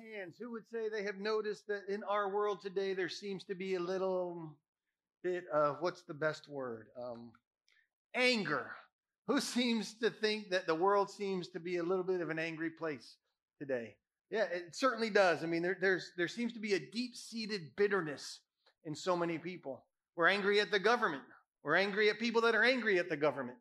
[0.00, 3.54] hands, who would say they have noticed that in our world today there seems to
[3.54, 4.56] be a little
[5.22, 6.86] bit of what's the best word?
[7.00, 7.32] Um,
[8.14, 8.70] anger.
[9.26, 12.38] Who seems to think that the world seems to be a little bit of an
[12.38, 13.16] angry place
[13.58, 13.94] today?
[14.30, 15.42] Yeah, it certainly does.
[15.42, 18.40] I mean, there, there's there seems to be a deep-seated bitterness
[18.84, 19.84] in so many people.
[20.16, 21.24] We're angry at the government.
[21.64, 23.58] We're angry at people that are angry at the government.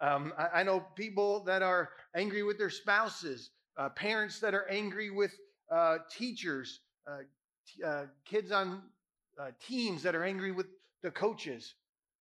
[0.00, 4.68] Um, I, I, know people that are angry with their spouses, uh, parents that are
[4.68, 5.32] angry with
[5.72, 8.82] uh, teachers, uh, uh, kids on
[9.40, 10.66] uh, teams that are angry with
[11.02, 11.74] the coaches.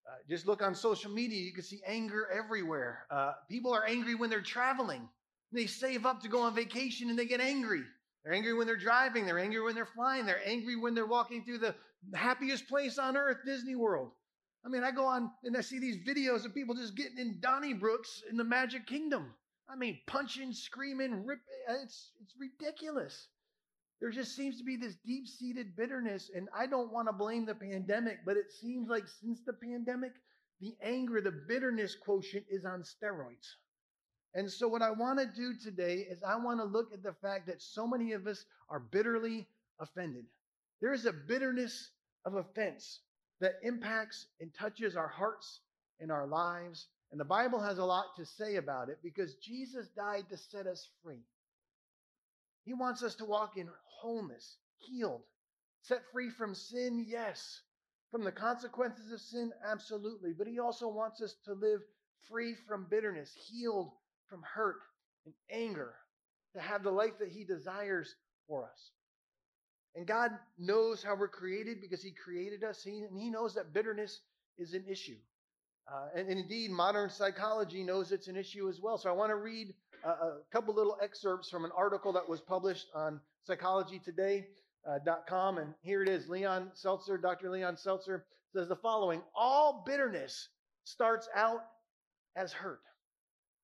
[0.07, 3.05] Uh, just look on social media, you can see anger everywhere.
[3.49, 5.07] people are angry when they're traveling.
[5.51, 7.83] They save up to go on vacation and they get angry.
[8.23, 9.25] They're angry when they're driving.
[9.25, 10.25] They're angry when they're flying.
[10.25, 11.75] They're angry when they're walking through the
[12.13, 14.11] happiest place on earth, Disney World.
[14.65, 17.39] I mean, I go on and I see these videos of people just getting in
[17.41, 19.33] Donnybrooks in the Magic Kingdom.
[19.69, 21.43] I mean, punching, screaming, ripping.
[21.69, 23.27] It's, it's ridiculous.
[24.01, 26.31] There just seems to be this deep seated bitterness.
[26.35, 30.13] And I don't want to blame the pandemic, but it seems like since the pandemic,
[30.59, 33.55] the anger, the bitterness quotient is on steroids.
[34.33, 37.13] And so, what I want to do today is I want to look at the
[37.21, 39.47] fact that so many of us are bitterly
[39.79, 40.25] offended.
[40.81, 41.91] There is a bitterness
[42.25, 43.01] of offense
[43.39, 45.59] that impacts and touches our hearts
[45.99, 46.87] and our lives.
[47.11, 50.65] And the Bible has a lot to say about it because Jesus died to set
[50.65, 51.19] us free.
[52.65, 55.23] He wants us to walk in wholeness, healed,
[55.81, 57.61] set free from sin, yes.
[58.11, 60.33] From the consequences of sin, absolutely.
[60.37, 61.81] But He also wants us to live
[62.29, 63.91] free from bitterness, healed
[64.27, 64.77] from hurt
[65.25, 65.93] and anger,
[66.53, 68.15] to have the life that He desires
[68.47, 68.91] for us.
[69.95, 73.73] And God knows how we're created because He created us, he, and He knows that
[73.73, 74.21] bitterness
[74.57, 75.17] is an issue.
[75.91, 78.97] Uh, and, and, indeed, modern psychology knows it's an issue as well.
[78.97, 79.73] So I want to read
[80.03, 85.57] a, couple little excerpts from an article that was published on psychologytoday.com.
[85.57, 87.49] Uh, and here it is Leon Seltzer, Dr.
[87.49, 90.49] Leon Seltzer says the following All bitterness
[90.83, 91.61] starts out
[92.35, 92.81] as hurt.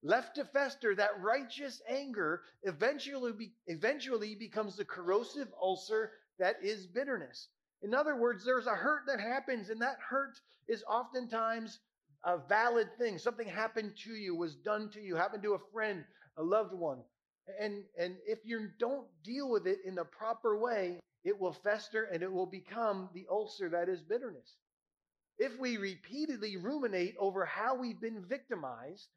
[0.03, 6.85] Left to fester, that righteous anger eventually, be, eventually becomes the corrosive ulcer that is
[6.85, 7.49] bitterness.
[7.81, 11.79] In other words, there's a hurt that happens, and that hurt is oftentimes
[12.23, 13.17] a valid thing.
[13.17, 16.03] Something happened to you, was done to you, happened to a friend,
[16.37, 16.99] a loved one.
[17.59, 22.05] And, and if you don't deal with it in the proper way, it will fester
[22.05, 24.55] and it will become the ulcer that is bitterness.
[25.37, 29.07] If we repeatedly ruminate over how we've been victimized,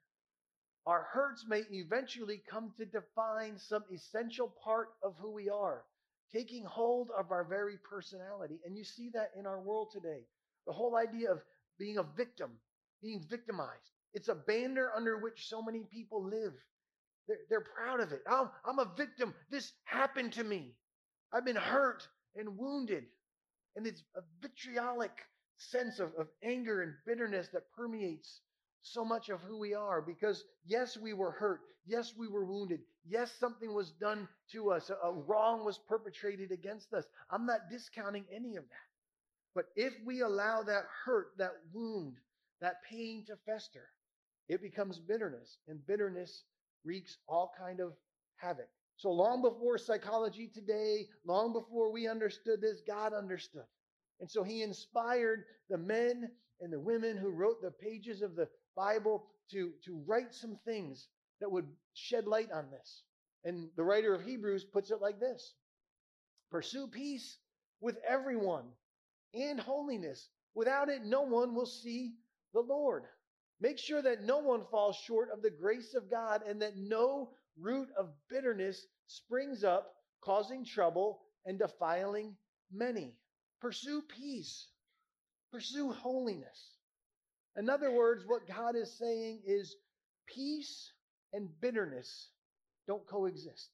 [0.87, 5.85] our hurts may eventually come to define some essential part of who we are,
[6.33, 8.61] taking hold of our very personality.
[8.65, 10.21] And you see that in our world today.
[10.67, 11.41] The whole idea of
[11.79, 12.51] being a victim,
[13.03, 13.91] being victimized.
[14.13, 16.53] It's a banner under which so many people live.
[17.31, 18.23] They're, they're proud of it.
[18.29, 19.35] Oh, I'm a victim.
[19.53, 20.75] This happened to me.
[21.33, 23.05] I've been hurt and wounded.
[23.77, 25.13] And it's a vitriolic
[25.57, 28.41] sense of, of anger and bitterness that permeates
[28.83, 31.61] so much of who we are because, yes, we were hurt.
[31.87, 32.81] Yes, we were wounded.
[33.09, 34.91] Yes, something was done to us.
[34.91, 37.05] A, wrong was perpetrated against us.
[37.31, 39.55] I'm not discounting any of that.
[39.55, 42.17] But if we allow that hurt, that wound,
[42.61, 43.87] that pain to fester,
[44.49, 46.43] it becomes bitterness, and bitterness
[46.85, 47.93] wreaks all kind of
[48.37, 48.69] havoc.
[48.97, 53.65] So long before psychology today, long before we understood this, God understood.
[54.21, 56.31] And so he inspired the men
[56.61, 61.09] and the women who wrote the pages of the Bible to, to write some things
[61.41, 63.03] that would shed light on this.
[63.45, 65.55] And the writer of Hebrews puts it like this
[66.51, 67.39] Pursue peace
[67.81, 68.65] with everyone
[69.33, 70.29] and holiness.
[70.55, 72.13] Without it, no one will see
[72.53, 73.05] the Lord.
[73.61, 77.31] Make sure that no one falls short of the grace of God and that no
[77.59, 82.37] root of bitterness springs up, causing trouble and defiling
[82.73, 83.15] many.
[83.61, 84.69] Pursue peace.
[85.53, 86.77] Pursue holiness.
[87.57, 89.77] In other words, what God is saying is
[90.27, 90.93] peace
[91.33, 92.29] and bitterness
[92.87, 93.69] don't coexist.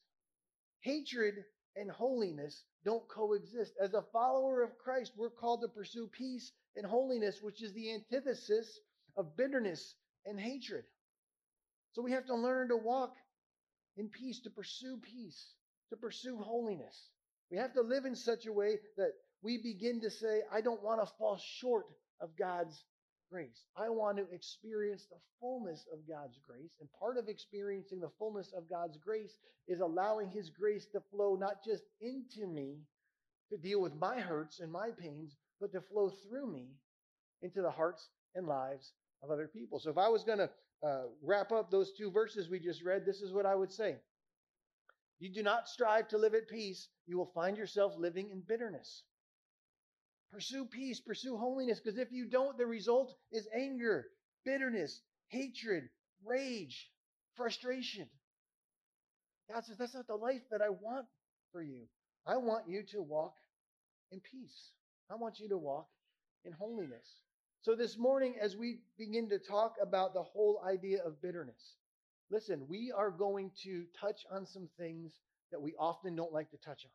[0.80, 1.34] Hatred
[1.76, 3.72] and holiness don't coexist.
[3.80, 7.92] As a follower of Christ, we're called to pursue peace and holiness, which is the
[7.92, 8.80] antithesis
[9.16, 10.84] of bitterness and hatred.
[11.92, 13.14] So we have to learn to walk
[13.96, 15.54] in peace, to pursue peace,
[15.90, 17.08] to pursue holiness.
[17.50, 20.82] We have to live in such a way that we begin to say, I don't
[20.82, 21.86] want to fall short
[22.20, 22.84] of God's
[23.30, 23.64] grace.
[23.76, 26.76] I want to experience the fullness of God's grace.
[26.80, 31.36] And part of experiencing the fullness of God's grace is allowing His grace to flow
[31.36, 32.78] not just into me
[33.50, 36.66] to deal with my hurts and my pains, but to flow through me
[37.42, 38.92] into the hearts and lives
[39.22, 39.78] of other people.
[39.78, 40.50] So if I was going to
[40.86, 43.96] uh, wrap up those two verses we just read, this is what I would say
[45.18, 49.02] you do not strive to live at peace, you will find yourself living in bitterness.
[50.30, 54.06] Pursue peace, pursue holiness, because if you don't, the result is anger,
[54.44, 55.88] bitterness, hatred,
[56.24, 56.90] rage,
[57.34, 58.08] frustration.
[59.50, 61.06] God says, That's not the life that I want
[61.52, 61.86] for you.
[62.26, 63.36] I want you to walk
[64.10, 64.72] in peace.
[65.10, 65.88] I want you to walk
[66.44, 67.06] in holiness.
[67.66, 71.74] So, this morning, as we begin to talk about the whole idea of bitterness,
[72.30, 75.12] listen, we are going to touch on some things
[75.50, 76.92] that we often don't like to touch on.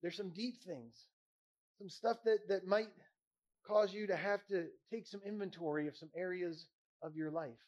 [0.00, 0.94] There's some deep things,
[1.76, 2.86] some stuff that, that might
[3.66, 6.68] cause you to have to take some inventory of some areas
[7.02, 7.58] of your life.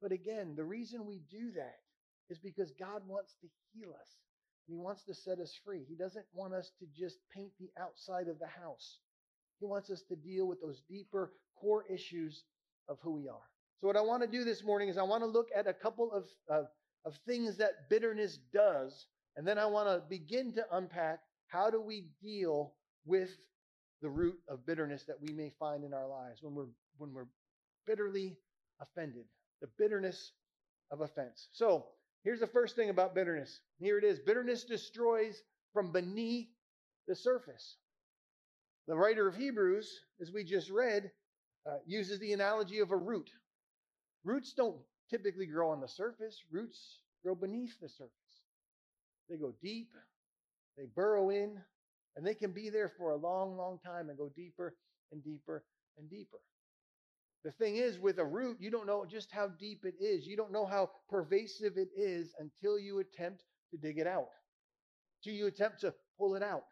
[0.00, 1.80] But again, the reason we do that
[2.28, 4.14] is because God wants to heal us.
[4.68, 5.84] And he wants to set us free.
[5.88, 8.98] He doesn't want us to just paint the outside of the house.
[9.60, 12.44] He wants us to deal with those deeper core issues
[12.88, 13.48] of who we are.
[13.80, 15.72] So, what I want to do this morning is I want to look at a
[15.72, 16.66] couple of, of,
[17.04, 21.80] of things that bitterness does, and then I want to begin to unpack how do
[21.80, 22.72] we deal
[23.04, 23.30] with
[24.02, 27.26] the root of bitterness that we may find in our lives when we're when we're
[27.86, 28.36] bitterly
[28.80, 29.24] offended,
[29.60, 30.32] the bitterness
[30.90, 31.48] of offense.
[31.52, 31.86] So,
[32.24, 33.60] here's the first thing about bitterness.
[33.78, 34.18] Here it is.
[34.18, 35.42] Bitterness destroys
[35.72, 36.48] from beneath
[37.06, 37.76] the surface.
[38.90, 39.88] The writer of Hebrews,
[40.20, 41.12] as we just read,
[41.64, 43.30] uh, uses the analogy of a root.
[44.24, 44.78] Roots don't
[45.08, 48.42] typically grow on the surface, roots grow beneath the surface.
[49.28, 49.92] They go deep,
[50.76, 51.56] they burrow in,
[52.16, 54.74] and they can be there for a long, long time and go deeper
[55.12, 55.62] and deeper
[55.96, 56.40] and deeper.
[57.44, 60.26] The thing is, with a root, you don't know just how deep it is.
[60.26, 64.30] You don't know how pervasive it is until you attempt to dig it out,
[65.22, 66.64] until you attempt to pull it out.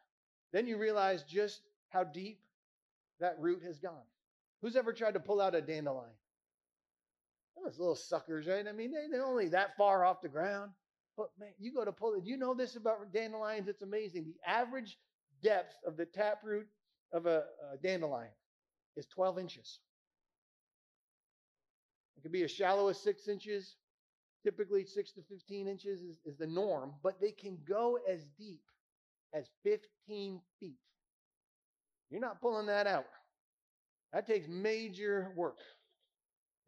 [0.52, 1.60] Then you realize just
[1.90, 2.40] how deep
[3.20, 4.04] that root has gone.
[4.62, 6.12] Who's ever tried to pull out a dandelion?
[7.64, 8.66] Those little suckers, right?
[8.66, 10.70] I mean, they, are only that far off the ground.
[11.16, 12.24] But man, you go to pull it.
[12.24, 13.66] You know this about dandelions?
[13.66, 14.26] It's amazing.
[14.26, 14.96] The average
[15.42, 16.68] depth of the taproot
[17.12, 18.30] of a, a dandelion
[18.96, 19.80] is 12 inches.
[22.16, 23.76] It could be as shallow as six inches.
[24.44, 28.62] Typically, six to 15 inches is, is the norm, but they can go as deep
[29.34, 30.78] as 15 feet.
[32.10, 33.06] You're not pulling that out.
[34.12, 35.58] That takes major work.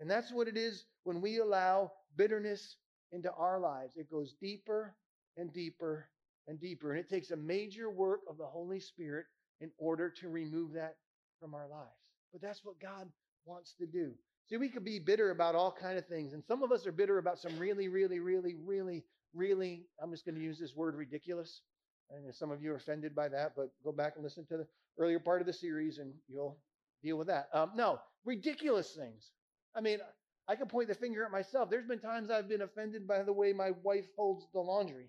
[0.01, 2.77] And that's what it is when we allow bitterness
[3.13, 3.97] into our lives.
[3.97, 4.95] It goes deeper
[5.37, 6.09] and deeper
[6.49, 6.91] and deeper.
[6.91, 9.27] And it takes a major work of the Holy Spirit
[9.61, 10.97] in order to remove that
[11.39, 11.91] from our lives.
[12.33, 13.09] But that's what God
[13.45, 14.13] wants to do.
[14.49, 16.33] See, we could be bitter about all kind of things.
[16.33, 19.05] And some of us are bitter about some really, really, really, really,
[19.35, 21.63] really, I'm just going to use this word ridiculous.
[22.11, 24.67] And some of you are offended by that, but go back and listen to the
[25.00, 26.58] earlier part of the series and you'll
[27.02, 27.49] deal with that.
[27.52, 29.31] Um, no, ridiculous things.
[29.75, 29.99] I mean,
[30.47, 31.70] I can point the finger at myself.
[31.70, 35.08] There's been times I've been offended by the way my wife folds the laundry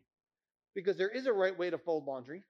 [0.74, 2.44] because there is a right way to fold laundry.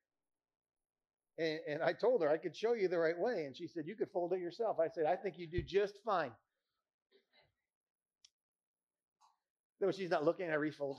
[1.37, 3.45] And, and I told her I could show you the right way.
[3.45, 4.77] And she said, You could fold it yourself.
[4.79, 6.31] I said, I think you do just fine.
[9.79, 10.97] Though she's not looking, I refold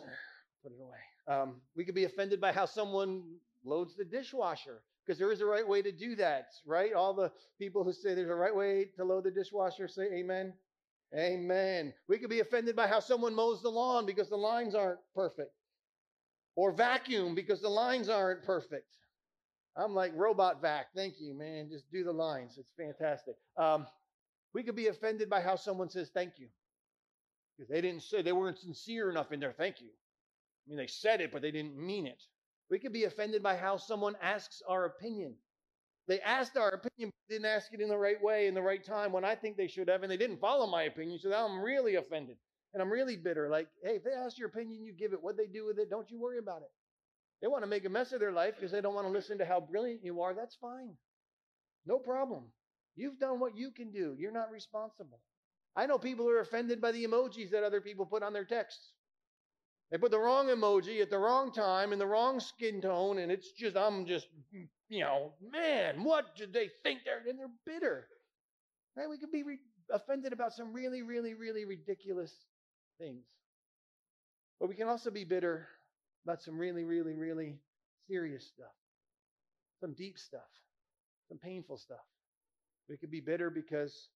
[0.62, 0.98] put it away.
[1.28, 3.22] Um, we could be offended by how someone
[3.64, 6.92] loads the dishwasher because there is a right way to do that, right?
[6.92, 10.52] All the people who say there's a right way to load the dishwasher say amen.
[11.14, 11.92] Amen.
[12.08, 15.52] We could be offended by how someone mows the lawn because the lines aren't perfect,
[16.56, 18.96] or vacuum because the lines aren't perfect.
[19.76, 20.86] I'm like robot vac.
[20.94, 21.68] Thank you, man.
[21.70, 22.56] Just do the lines.
[22.58, 23.34] It's fantastic.
[23.56, 23.86] Um,
[24.54, 26.48] we could be offended by how someone says thank you
[27.56, 29.88] because they didn't say they weren't sincere enough in their thank you.
[29.88, 32.22] I mean, they said it, but they didn't mean it.
[32.72, 35.34] We could be offended by how someone asks our opinion.
[36.08, 38.82] They asked our opinion, but didn't ask it in the right way, in the right
[38.82, 41.18] time, when I think they should have, and they didn't follow my opinion.
[41.18, 42.38] So now I'm really offended
[42.72, 43.50] and I'm really bitter.
[43.50, 45.22] Like, hey, if they ask your opinion, you give it.
[45.22, 46.70] What they do with it, don't you worry about it.
[47.42, 49.36] They want to make a mess of their life because they don't want to listen
[49.36, 50.32] to how brilliant you are.
[50.32, 50.94] That's fine.
[51.84, 52.44] No problem.
[52.96, 54.16] You've done what you can do.
[54.18, 55.20] You're not responsible.
[55.76, 58.94] I know people are offended by the emojis that other people put on their texts.
[59.92, 63.30] They put the wrong emoji at the wrong time in the wrong skin tone, and
[63.30, 64.26] it's just, I'm just,
[64.88, 67.00] you know, man, what did they think?
[67.04, 68.06] They're, and they're bitter.
[68.96, 69.08] Right?
[69.10, 69.58] We could be re-
[69.90, 72.32] offended about some really, really, really ridiculous
[72.98, 73.26] things.
[74.58, 75.68] But we can also be bitter
[76.24, 77.58] about some really, really, really
[78.08, 78.72] serious stuff,
[79.78, 80.40] some deep stuff,
[81.28, 82.06] some painful stuff.
[82.88, 84.08] We could be bitter because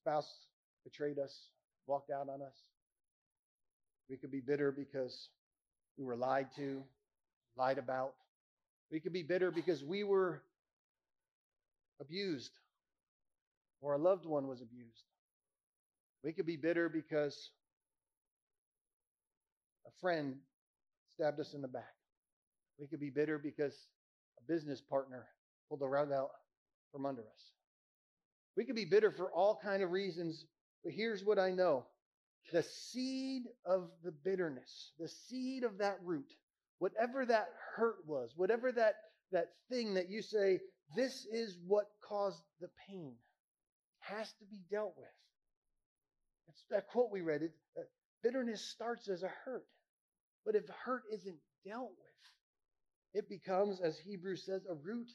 [0.00, 0.46] spouse
[0.82, 1.50] betrayed us,
[1.86, 2.56] walked out on us.
[4.08, 5.28] We could be bitter because
[5.96, 6.82] we were lied to,
[7.56, 8.14] lied about.
[8.90, 10.42] We could be bitter because we were
[12.00, 12.52] abused
[13.80, 15.04] or a loved one was abused.
[16.24, 17.50] We could be bitter because
[19.86, 20.36] a friend
[21.14, 21.94] stabbed us in the back.
[22.78, 23.74] We could be bitter because
[24.38, 25.26] a business partner
[25.68, 26.30] pulled the rug out
[26.92, 27.52] from under us.
[28.56, 30.44] We could be bitter for all kind of reasons,
[30.82, 31.84] but here's what I know.
[32.52, 36.32] The seed of the bitterness, the seed of that root,
[36.78, 38.94] whatever that hurt was, whatever that,
[39.32, 40.60] that thing that you say,
[40.96, 43.14] this is what caused the pain,
[44.00, 45.06] has to be dealt with.
[46.48, 47.42] It's that quote we read.
[47.42, 47.82] It, uh,
[48.22, 49.66] bitterness starts as a hurt.
[50.46, 51.36] But if hurt isn't
[51.66, 55.08] dealt with, it becomes, as Hebrews says, a root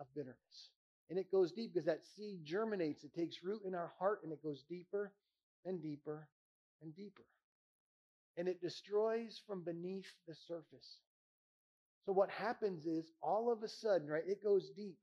[0.00, 0.70] of bitterness.
[1.10, 3.04] And it goes deep because that seed germinates.
[3.04, 5.12] It takes root in our heart and it goes deeper
[5.66, 6.28] and deeper
[6.82, 7.24] and deeper.
[8.36, 10.98] And it destroys from beneath the surface.
[12.06, 14.96] So what happens is all of a sudden, right, it goes deep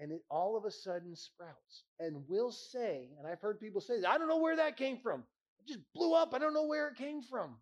[0.00, 1.84] and it all of a sudden sprouts.
[2.00, 5.22] And we'll say, and I've heard people say, I don't know where that came from.
[5.60, 6.34] It just blew up.
[6.34, 7.56] I don't know where it came from.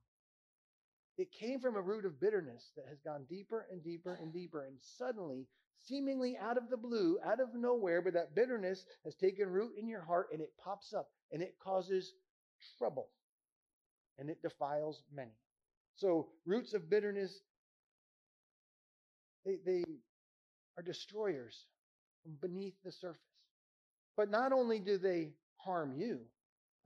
[1.18, 4.64] It came from a root of bitterness that has gone deeper and deeper and deeper.
[4.64, 5.46] And suddenly,
[5.82, 9.86] seemingly out of the blue, out of nowhere, but that bitterness has taken root in
[9.86, 12.14] your heart and it pops up and it causes
[12.78, 13.08] trouble
[14.20, 15.32] and it defiles many.
[15.96, 17.40] So, roots of bitterness,
[19.44, 19.84] they, they
[20.78, 21.66] are destroyers
[22.22, 23.20] from beneath the surface.
[24.16, 26.20] But not only do they harm you,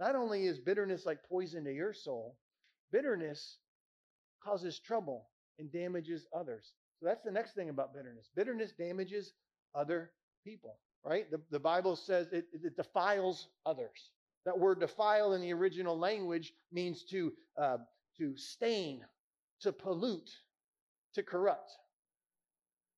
[0.00, 2.36] not only is bitterness like poison to your soul,
[2.92, 3.58] bitterness
[4.42, 6.72] causes trouble and damages others.
[7.00, 8.30] So that's the next thing about bitterness.
[8.34, 9.32] Bitterness damages
[9.74, 10.10] other
[10.44, 11.30] people, right?
[11.30, 14.10] The, the Bible says it, it defiles others.
[14.44, 17.78] That word defile in the original language means to, uh,
[18.18, 19.04] to stain,
[19.60, 20.30] to pollute,
[21.14, 21.72] to corrupt.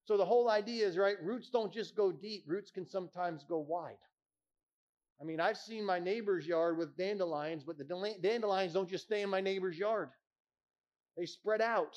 [0.05, 3.59] So the whole idea is, right, roots don't just go deep, roots can sometimes go
[3.59, 3.99] wide.
[5.21, 9.23] I mean, I've seen my neighbor's yard with dandelions, but the dandelions don't just stay
[9.23, 10.11] in my neighbor's yard.
[11.17, 11.97] They spread out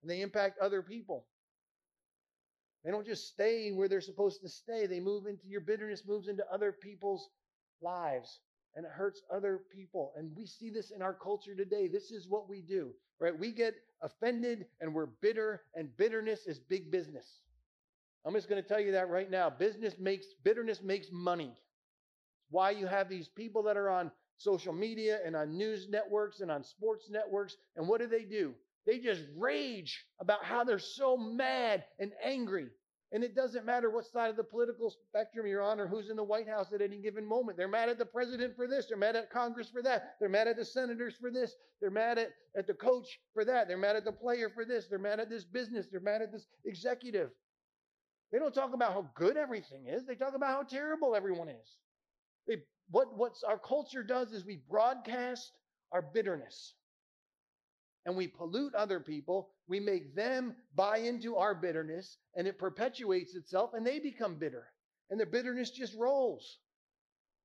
[0.00, 1.26] and they impact other people.
[2.84, 4.86] They don't just stay where they're supposed to stay.
[4.86, 7.28] They move into your bitterness moves into other people's
[7.82, 8.40] lives
[8.74, 10.12] and it hurts other people.
[10.16, 11.88] And we see this in our culture today.
[11.88, 13.38] This is what we do, right?
[13.38, 17.40] We get offended and we're bitter, and bitterness is big business.
[18.24, 19.50] I'm just going to tell you that right now.
[19.50, 21.52] Business makes, bitterness makes money.
[22.50, 26.50] Why you have these people that are on social media and on news networks and
[26.50, 27.56] on sports networks.
[27.76, 28.54] And what do they do?
[28.86, 32.68] They just rage about how they're so mad and angry.
[33.12, 36.16] And it doesn't matter what side of the political spectrum you're on or who's in
[36.16, 37.58] the White House at any given moment.
[37.58, 38.86] They're mad at the president for this.
[38.86, 40.14] They're mad at Congress for that.
[40.18, 41.54] They're mad at the senators for this.
[41.80, 43.68] They're mad at, at the coach for that.
[43.68, 44.86] They're mad at the player for this.
[44.86, 45.88] They're mad at this business.
[45.90, 47.30] They're mad at this executive.
[48.32, 50.06] They don't talk about how good everything is.
[50.06, 51.76] They talk about how terrible everyone is.
[52.48, 52.56] They,
[52.90, 55.52] what what's our culture does is we broadcast
[55.92, 56.72] our bitterness
[58.04, 63.34] and we pollute other people, we make them buy into our bitterness and it perpetuates
[63.34, 64.66] itself and they become bitter.
[65.10, 66.58] And the bitterness just rolls.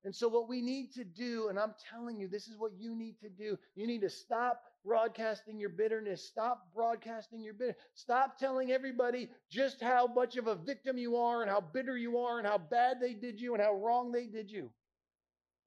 [0.04, 2.96] And so, what we need to do, and I'm telling you, this is what you
[2.96, 3.58] need to do.
[3.76, 6.26] You need to stop broadcasting your bitterness.
[6.26, 7.82] Stop broadcasting your bitterness.
[7.96, 12.20] Stop telling everybody just how much of a victim you are and how bitter you
[12.20, 14.70] are and how bad they did you and how wrong they did you.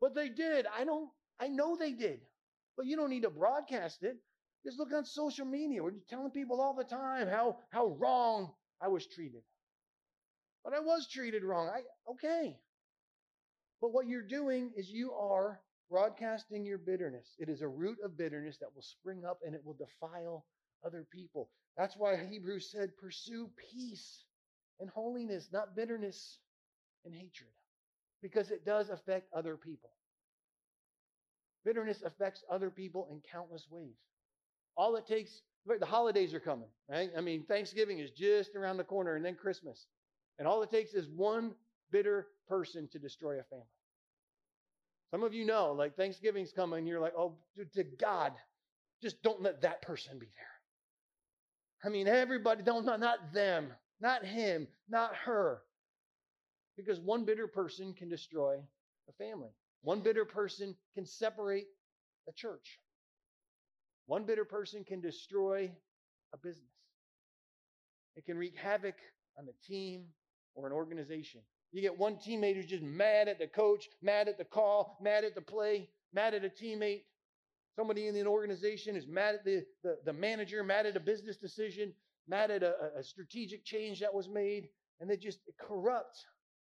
[0.00, 0.64] But they did.
[0.74, 2.20] I don't, I know they did.
[2.76, 4.16] But you don't need to broadcast it.
[4.64, 5.82] Just look on social media.
[5.82, 9.42] We're telling people all the time how, how wrong I was treated.
[10.64, 11.68] But I was treated wrong.
[11.68, 12.58] I okay.
[13.80, 17.34] But what you're doing is you are broadcasting your bitterness.
[17.38, 20.44] It is a root of bitterness that will spring up and it will defile
[20.84, 21.48] other people.
[21.76, 24.24] That's why Hebrews said, pursue peace
[24.80, 26.38] and holiness, not bitterness
[27.04, 27.50] and hatred,
[28.22, 29.90] because it does affect other people.
[31.64, 33.96] Bitterness affects other people in countless ways.
[34.76, 37.10] All it takes, the holidays are coming, right?
[37.16, 39.86] I mean, Thanksgiving is just around the corner and then Christmas.
[40.38, 41.52] And all it takes is one
[41.90, 43.66] bitter person to destroy a family.
[45.10, 47.34] Some of you know, like Thanksgiving's coming, you're like, oh,
[47.74, 48.32] to God,
[49.02, 50.46] just don't let that person be there.
[51.84, 55.62] I mean, everybody, don't, not, not them, not him, not her.
[56.76, 58.56] Because one bitter person can destroy
[59.08, 59.50] a family.
[59.82, 61.66] One bitter person can separate
[62.28, 62.78] a church.
[64.10, 65.70] One bitter person can destroy
[66.34, 66.72] a business.
[68.16, 68.96] It can wreak havoc
[69.38, 70.06] on a team
[70.56, 71.42] or an organization.
[71.70, 75.22] You get one teammate who's just mad at the coach, mad at the call, mad
[75.22, 77.02] at the play, mad at a teammate.
[77.76, 81.36] Somebody in an organization is mad at the, the, the manager, mad at a business
[81.36, 81.92] decision,
[82.26, 86.18] mad at a, a strategic change that was made, and they just corrupt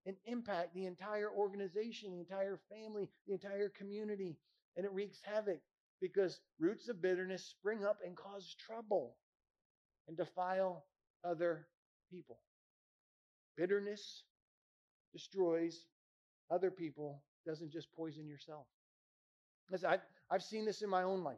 [0.06, 4.38] and impact the entire organization, the entire family, the entire community,
[4.78, 5.58] and it wreaks havoc.
[6.02, 9.16] Because roots of bitterness spring up and cause trouble
[10.08, 10.86] and defile
[11.24, 11.68] other
[12.12, 12.40] people.
[13.58, 14.24] Bitterness
[15.14, 15.86] destroys
[16.50, 18.66] other people, doesn't just poison yourself.
[19.70, 21.38] Listen, I've, I've seen this in my own life.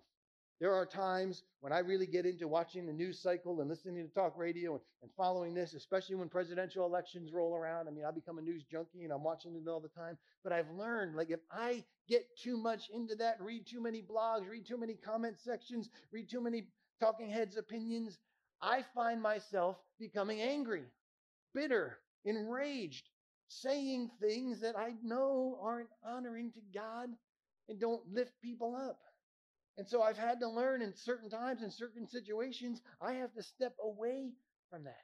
[0.59, 4.13] There are times when I really get into watching the news cycle and listening to
[4.13, 7.87] talk radio and, and following this, especially when presidential elections roll around.
[7.87, 10.17] I mean, I become a news junkie and I'm watching it all the time.
[10.43, 14.47] But I've learned, like, if I get too much into that, read too many blogs,
[14.49, 16.67] read too many comment sections, read too many
[17.01, 18.17] talking heads' opinions,
[18.61, 20.83] I find myself becoming angry,
[21.53, 23.09] bitter, enraged,
[23.49, 27.09] saying things that I know aren't honoring to God
[27.67, 28.99] and don't lift people up.
[29.77, 33.41] And so I've had to learn in certain times, in certain situations, I have to
[33.41, 34.31] step away
[34.69, 35.01] from that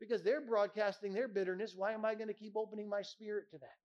[0.00, 1.74] because they're broadcasting their bitterness.
[1.76, 3.76] Why am I going to keep opening my spirit to that?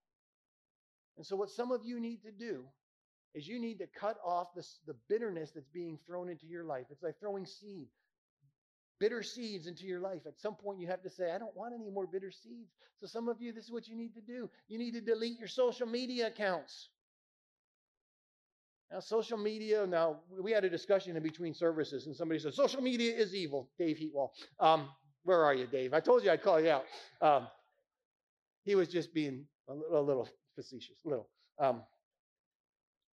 [1.17, 2.63] And so, what some of you need to do
[3.35, 6.85] is you need to cut off this, the bitterness that's being thrown into your life.
[6.89, 7.87] It's like throwing seed,
[8.99, 10.21] bitter seeds into your life.
[10.25, 12.71] At some point, you have to say, I don't want any more bitter seeds.
[12.99, 14.49] So, some of you, this is what you need to do.
[14.67, 16.89] You need to delete your social media accounts.
[18.91, 22.81] Now, social media, now, we had a discussion in between services, and somebody said, social
[22.81, 24.29] media is evil, Dave Heatwell.
[24.59, 24.89] Um,
[25.23, 25.93] where are you, Dave?
[25.93, 26.85] I told you I'd call you out.
[27.21, 27.47] Um,
[28.63, 31.29] he was just being a little, a little facetious, little.
[31.59, 31.83] Um,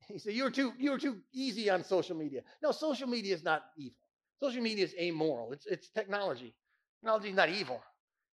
[0.09, 2.40] he said, you were, too, you were too easy on social media.
[2.62, 3.99] No, social media is not evil.
[4.40, 5.52] Social media is amoral.
[5.52, 6.54] It's, it's technology.
[7.00, 7.83] Technology is not evil.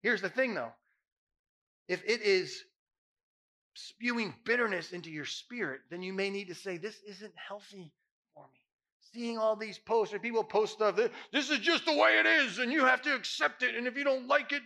[0.02, 0.72] Here's the thing, though.
[1.88, 2.64] If it is
[3.88, 7.92] spewing bitterness into your spirit, then you may need to say, This isn't healthy
[8.34, 8.60] for me.
[9.12, 10.98] Seeing all these posts, or people post stuff,
[11.32, 13.74] this is just the way it is, and you have to accept it.
[13.74, 14.62] And if you don't like it,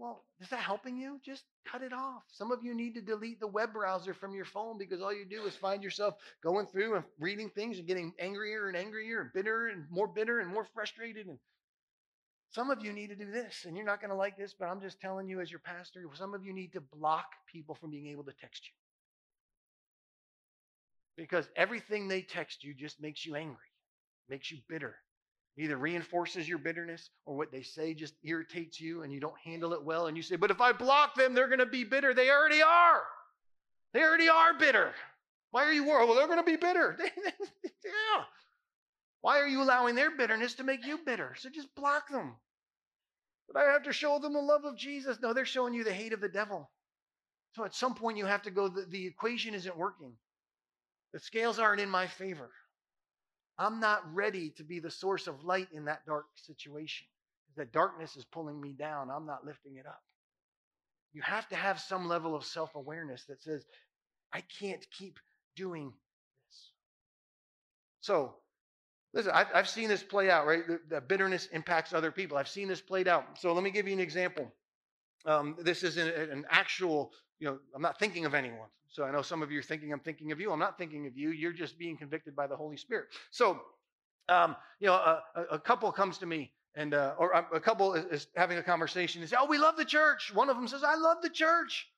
[0.00, 1.20] well, is that helping you?
[1.22, 2.22] Just cut it off.
[2.32, 5.26] Some of you need to delete the web browser from your phone because all you
[5.26, 9.32] do is find yourself going through and reading things and getting angrier and angrier and
[9.34, 11.26] bitter and more bitter and more frustrated.
[11.26, 11.38] And
[12.50, 14.66] some of you need to do this, and you're not going to like this, but
[14.66, 17.90] I'm just telling you as your pastor, some of you need to block people from
[17.90, 18.72] being able to text you.
[21.22, 23.56] Because everything they text you just makes you angry,
[24.28, 24.96] makes you bitter.
[25.58, 29.72] Either reinforces your bitterness or what they say just irritates you and you don't handle
[29.74, 30.06] it well.
[30.06, 32.14] And you say, But if I block them, they're going to be bitter.
[32.14, 33.02] They already are.
[33.92, 34.92] They already are bitter.
[35.50, 36.08] Why are you worried?
[36.08, 36.96] Well, oh, they're going to be bitter.
[37.84, 38.24] yeah.
[39.20, 41.34] Why are you allowing their bitterness to make you bitter?
[41.38, 42.36] So just block them.
[43.52, 45.18] But I have to show them the love of Jesus.
[45.20, 46.70] No, they're showing you the hate of the devil.
[47.54, 50.12] So at some point, you have to go, the, the equation isn't working.
[51.12, 52.50] The scales aren't in my favor.
[53.58, 57.06] I'm not ready to be the source of light in that dark situation.
[57.56, 59.10] The darkness is pulling me down.
[59.10, 60.00] I'm not lifting it up.
[61.12, 63.64] You have to have some level of self awareness that says,
[64.32, 65.18] I can't keep
[65.56, 65.92] doing
[66.48, 66.70] this.
[68.00, 68.36] So
[69.12, 70.66] Listen, I've, I've seen this play out, right?
[70.66, 72.38] The, the, bitterness impacts other people.
[72.38, 73.38] I've seen this played out.
[73.38, 74.52] So let me give you an example.
[75.26, 78.68] Um, this is an, an, actual, you know, I'm not thinking of anyone.
[78.88, 80.52] So I know some of you are thinking I'm thinking of you.
[80.52, 81.30] I'm not thinking of you.
[81.30, 83.08] You're just being convicted by the Holy Spirit.
[83.30, 83.60] So,
[84.28, 87.94] um, you know, a, a, couple comes to me and, uh, or um, a couple
[87.94, 89.20] is, is having a conversation.
[89.20, 90.32] They say, oh, we love the church.
[90.32, 91.88] One of them says, I love the church.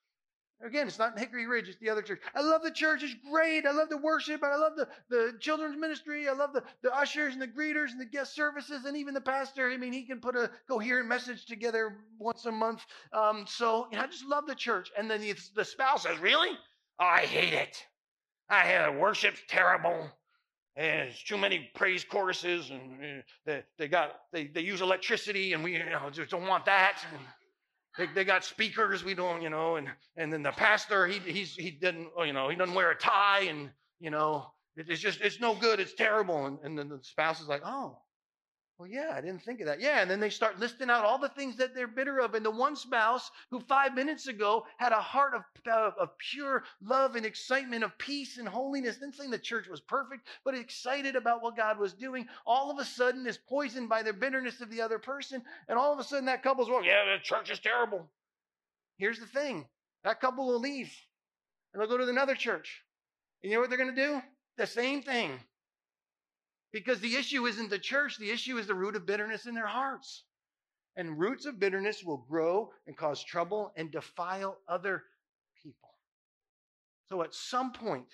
[0.65, 2.21] Again, it's not Hickory Ridge, it's the other church.
[2.35, 3.67] I love the church, it's great.
[3.67, 6.29] I love the worship, I love the, the children's ministry.
[6.29, 9.21] I love the, the ushers and the greeters and the guest services, and even the
[9.21, 9.71] pastor.
[9.71, 12.85] I mean, he can put a coherent message together once a month.
[13.13, 14.91] Um, so you know, I just love the church.
[14.97, 16.57] And then the, the spouse says, Really?
[17.01, 17.85] Oh, I hate it.
[18.49, 20.11] I hate worship's terrible.
[20.77, 25.53] And it's too many praise choruses, and uh, they, they got they, they use electricity,
[25.53, 26.97] and we you know, just don't want that.
[27.13, 27.21] And,
[27.99, 31.55] they, they got speakers we don't, you know, and and then the pastor he he's
[31.55, 35.21] he didn't, oh, you know, he doesn't wear a tie, and you know, it's just
[35.21, 36.47] it's no good, it's terrible.
[36.47, 37.99] And, and then the spouse is like, oh,
[38.83, 39.81] well, yeah, I didn't think of that.
[39.81, 42.35] Yeah, and then they start listing out all the things that they're bitter of.
[42.35, 45.43] And the one spouse who five minutes ago had a heart of,
[45.73, 49.81] of, of pure love and excitement, of peace and holiness, didn't saying the church was
[49.81, 54.03] perfect, but excited about what God was doing, all of a sudden is poisoned by
[54.03, 55.43] the bitterness of the other person.
[55.69, 58.11] And all of a sudden that couple's, well, yeah, the church is terrible.
[58.99, 59.65] Here's the thing
[60.03, 60.93] that couple will leave
[61.73, 62.83] and they'll go to another church.
[63.45, 64.21] And you know what they're going to do?
[64.57, 65.39] The same thing.
[66.73, 69.67] Because the issue isn't the church, the issue is the root of bitterness in their
[69.67, 70.25] hearts.
[70.97, 75.05] And roots of bitterness will grow and cause trouble and defile other
[75.63, 75.91] people.
[77.09, 78.09] So at some point,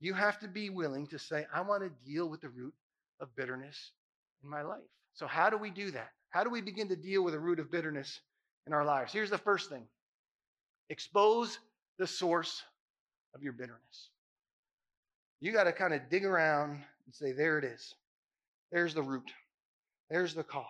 [0.00, 2.74] you have to be willing to say, I want to deal with the root
[3.20, 3.92] of bitterness
[4.42, 4.80] in my life.
[5.14, 6.10] So, how do we do that?
[6.30, 8.20] How do we begin to deal with the root of bitterness
[8.66, 9.12] in our lives?
[9.12, 9.86] Here's the first thing
[10.88, 11.58] expose
[11.98, 12.62] the source
[13.34, 14.10] of your bitterness.
[15.40, 17.94] You got to kind of dig around and say, there it is.
[18.70, 19.30] There's the root.
[20.10, 20.64] There's the cause.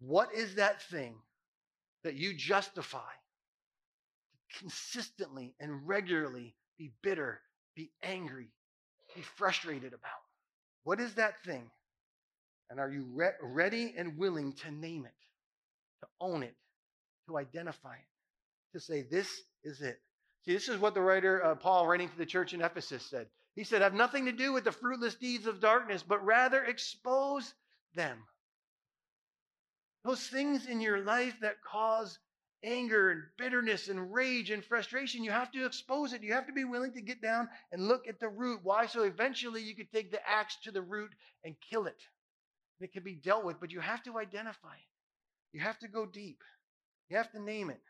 [0.00, 1.14] What is that thing
[2.04, 2.98] that you justify
[4.58, 7.40] consistently and regularly be bitter,
[7.76, 8.48] be angry,
[9.14, 10.10] be frustrated about?
[10.84, 11.70] What is that thing?
[12.70, 15.12] And are you re- ready and willing to name it,
[16.00, 16.56] to own it,
[17.28, 19.28] to identify it, to say, this
[19.62, 20.00] is it?
[20.44, 23.26] See, this is what the writer uh, Paul, writing to the church in Ephesus, said.
[23.54, 27.54] He said, Have nothing to do with the fruitless deeds of darkness, but rather expose
[27.94, 28.18] them.
[30.04, 32.18] Those things in your life that cause
[32.64, 36.22] anger and bitterness and rage and frustration, you have to expose it.
[36.22, 38.60] You have to be willing to get down and look at the root.
[38.62, 38.86] Why?
[38.86, 41.12] So eventually you could take the axe to the root
[41.44, 42.00] and kill it.
[42.80, 45.56] It can be dealt with, but you have to identify it.
[45.56, 46.42] You have to go deep.
[47.08, 47.82] You have to name it.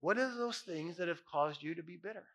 [0.00, 2.26] What are those things that have caused you to be bitter?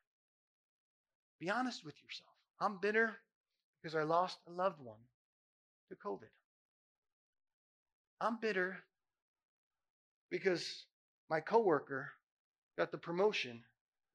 [1.44, 2.32] Be honest with yourself.
[2.62, 3.18] I'm bitter
[3.82, 5.02] because I lost a loved one
[5.90, 6.30] to COVID.
[8.22, 8.78] I'm bitter
[10.32, 10.86] because
[11.30, 12.08] my coworker
[12.78, 13.62] got the promotion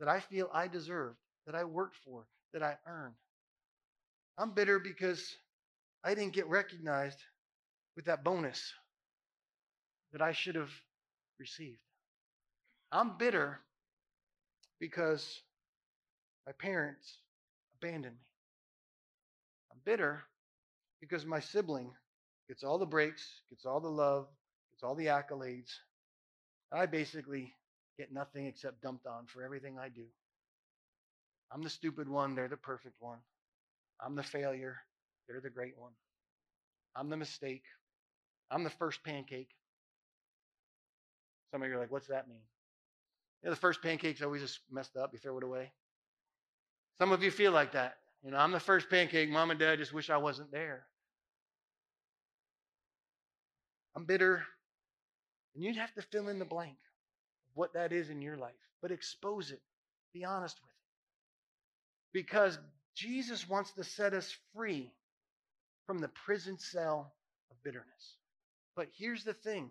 [0.00, 3.16] that I feel I deserved, that I worked for, that I earned.
[4.38, 5.36] I'm bitter because
[6.02, 7.18] I didn't get recognized
[7.94, 8.72] with that bonus
[10.12, 10.72] that I should have
[11.38, 11.80] received.
[12.90, 13.60] I'm bitter
[14.80, 15.42] because
[16.48, 17.18] my parents
[17.76, 18.26] abandoned me.
[19.70, 20.22] I'm bitter
[20.98, 21.90] because my sibling
[22.48, 24.28] gets all the breaks, gets all the love,
[24.72, 25.68] gets all the accolades.
[26.72, 27.52] I basically
[27.98, 30.06] get nothing except dumped on for everything I do.
[31.52, 33.18] I'm the stupid one, they're the perfect one.
[34.00, 34.78] I'm the failure,
[35.28, 35.92] they're the great one.
[36.96, 37.64] I'm the mistake,
[38.50, 39.50] I'm the first pancake.
[41.50, 42.40] Some of you are like, what's that mean?
[43.44, 45.12] Yeah, the first pancake's always just messed up.
[45.12, 45.72] You throw it away.
[46.98, 47.96] Some of you feel like that.
[48.24, 49.30] You know, I'm the first pancake.
[49.30, 50.84] Mom and dad just wish I wasn't there.
[53.94, 54.42] I'm bitter.
[55.54, 56.76] And you'd have to fill in the blank
[57.50, 59.62] of what that is in your life, but expose it.
[60.12, 62.24] Be honest with it.
[62.24, 62.58] Because
[62.94, 64.90] Jesus wants to set us free
[65.86, 67.12] from the prison cell
[67.50, 68.16] of bitterness.
[68.74, 69.70] But here's the thing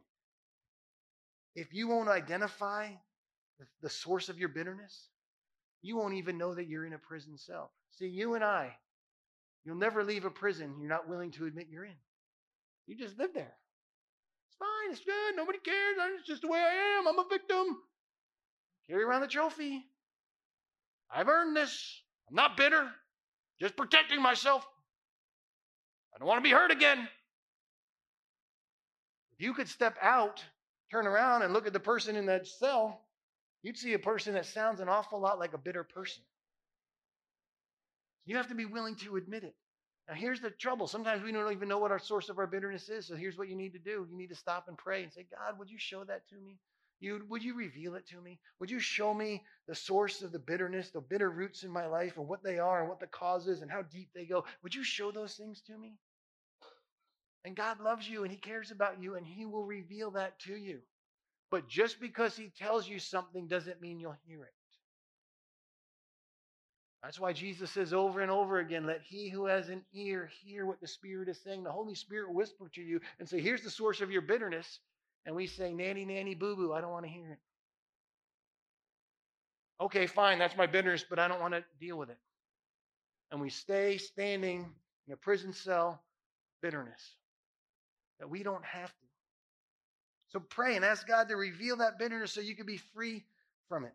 [1.55, 2.89] if you won't identify
[3.81, 5.09] the source of your bitterness,
[5.81, 7.71] you won't even know that you're in a prison cell.
[7.91, 8.75] See, you and I,
[9.63, 11.95] you'll never leave a prison you're not willing to admit you're in.
[12.85, 13.53] You just live there.
[14.47, 15.97] It's fine, it's good, nobody cares.
[16.17, 17.07] It's just the way I am.
[17.07, 17.77] I'm a victim.
[18.89, 19.85] Carry around the trophy.
[21.13, 22.01] I've earned this.
[22.29, 22.89] I'm not bitter,
[23.59, 24.65] just protecting myself.
[26.13, 27.07] I don't want to be hurt again.
[29.37, 30.43] If you could step out,
[30.91, 33.07] turn around, and look at the person in that cell,
[33.67, 36.23] you'd see a person that sounds an awful lot like a bitter person.
[38.25, 39.56] You have to be willing to admit it.
[40.08, 40.88] Now, here's the trouble.
[40.88, 43.08] Sometimes we don't even know what our source of our bitterness is.
[43.08, 44.08] So here's what you need to do.
[44.10, 46.60] You need to stop and pray and say, God, would you show that to me?
[47.01, 48.39] You, would you reveal it to me?
[48.62, 52.15] Would you show me the source of the bitterness, the bitter roots in my life,
[52.15, 54.45] and what they are, and what the cause is, and how deep they go?
[54.63, 55.97] Would you show those things to me?
[57.43, 60.56] And God loves you, and He cares about you, and He will reveal that to
[60.56, 60.80] you.
[61.49, 64.53] But just because He tells you something doesn't mean you'll hear it.
[67.03, 70.65] That's why Jesus says over and over again, let he who has an ear hear
[70.65, 71.63] what the Spirit is saying.
[71.63, 74.79] The Holy Spirit whisper to you and say, here's the source of your bitterness.
[75.25, 77.39] And we say, nanny, nanny, boo boo, I don't want to hear it.
[79.83, 82.17] Okay, fine, that's my bitterness, but I don't want to deal with it.
[83.31, 84.65] And we stay standing
[85.07, 86.01] in a prison cell,
[86.62, 87.15] bitterness,
[88.19, 89.07] that we don't have to.
[90.38, 93.26] So pray and ask God to reveal that bitterness so you can be free
[93.69, 93.93] from it.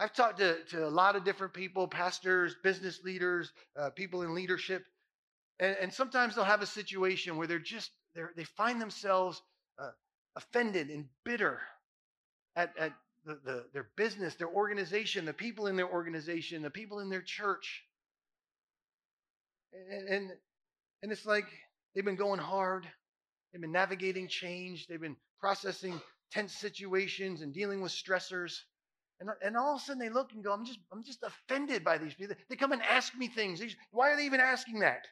[0.00, 4.34] I've talked to, to a lot of different people, pastors, business leaders, uh, people in
[4.34, 4.86] leadership,
[5.60, 9.42] and, and, sometimes they'll have a situation where they're just they're, they find themselves
[9.78, 9.90] uh,
[10.34, 11.60] offended and bitter
[12.56, 12.94] at, at
[13.26, 17.22] the, the, their business, their organization, the people in their organization, the people in their
[17.22, 17.84] church,
[19.74, 20.30] and, and
[21.02, 21.48] and it's like
[21.94, 22.88] they've been going hard,
[23.52, 26.00] they've been navigating change, they've been processing
[26.32, 28.60] tense situations and dealing with stressors
[29.20, 31.84] and, and all of a sudden they look and go, I'm just, I'm just offended
[31.84, 32.34] by these people.
[32.48, 33.62] They come and ask me things.
[33.90, 35.06] Why are they even asking that?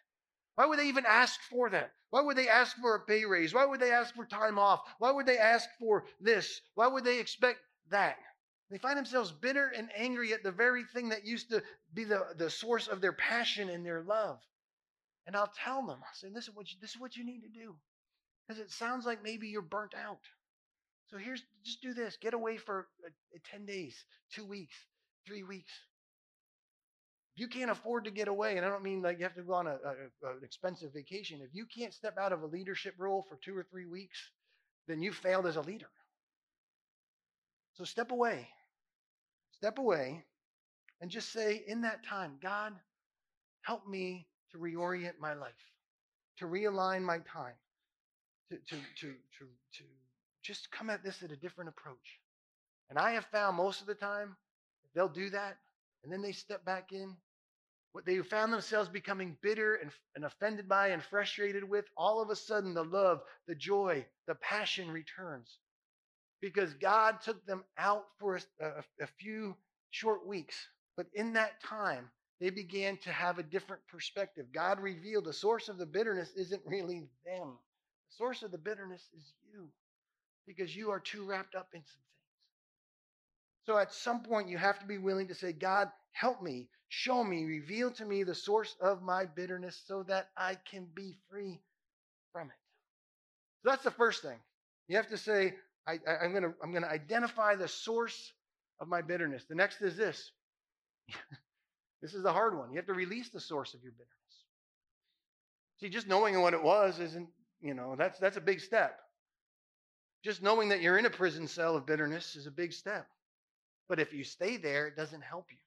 [0.54, 1.92] Why would they even ask for that?
[2.08, 3.52] Why would they ask for a pay raise?
[3.52, 4.80] Why would they ask for time off?
[4.98, 6.62] Why would they ask for this?
[6.76, 7.58] Why would they expect
[7.90, 8.16] that?
[8.70, 12.28] They find themselves bitter and angry at the very thing that used to be the,
[12.38, 14.38] the source of their passion and their love.
[15.26, 17.48] And I'll tell them, I'll say, is what you, this is what you need to
[17.48, 17.76] do.
[18.52, 20.20] Because it sounds like maybe you're burnt out.
[21.06, 22.18] So here's just do this.
[22.20, 24.74] Get away for uh, 10 days, two weeks,
[25.26, 25.72] three weeks.
[27.34, 29.42] If you can't afford to get away, and I don't mean like you have to
[29.42, 32.94] go on a, a, an expensive vacation, if you can't step out of a leadership
[32.98, 34.18] role for two or three weeks,
[34.86, 35.88] then you failed as a leader.
[37.72, 38.48] So step away.
[39.52, 40.24] Step away
[41.00, 42.74] and just say in that time, God,
[43.62, 45.52] help me to reorient my life,
[46.38, 47.54] to realign my time,
[48.50, 49.44] to, to, to, to,
[49.78, 49.84] to
[50.42, 52.20] just come at this at a different approach.
[52.90, 54.36] And I have found most of the time,
[54.94, 55.56] they'll do that,
[56.02, 57.16] and then they step back in.
[57.92, 62.30] What they found themselves becoming bitter and, and offended by and frustrated with, all of
[62.30, 65.58] a sudden the love, the joy, the passion returns.
[66.40, 69.54] Because God took them out for a, a, a few
[69.90, 70.56] short weeks.
[70.96, 74.46] But in that time, they began to have a different perspective.
[74.52, 77.71] God revealed the source of the bitterness isn't really them, the
[78.16, 79.68] source of the bitterness is you
[80.46, 83.66] because you are too wrapped up in some things.
[83.66, 87.22] So at some point, you have to be willing to say, God, help me, show
[87.22, 91.60] me, reveal to me the source of my bitterness so that I can be free
[92.32, 92.54] from it.
[93.62, 94.38] So that's the first thing.
[94.88, 95.54] You have to say,
[95.86, 98.32] I, am going to I'm going to identify the source
[98.80, 99.44] of my bitterness.
[99.48, 100.30] The next is this.
[102.02, 102.70] this is the hard one.
[102.70, 104.12] You have to release the source of your bitterness.
[105.80, 107.28] See, just knowing what it was isn't,
[107.62, 108.98] you know, that's that's a big step.
[110.24, 113.06] Just knowing that you're in a prison cell of bitterness is a big step.
[113.88, 115.58] But if you stay there, it doesn't help you.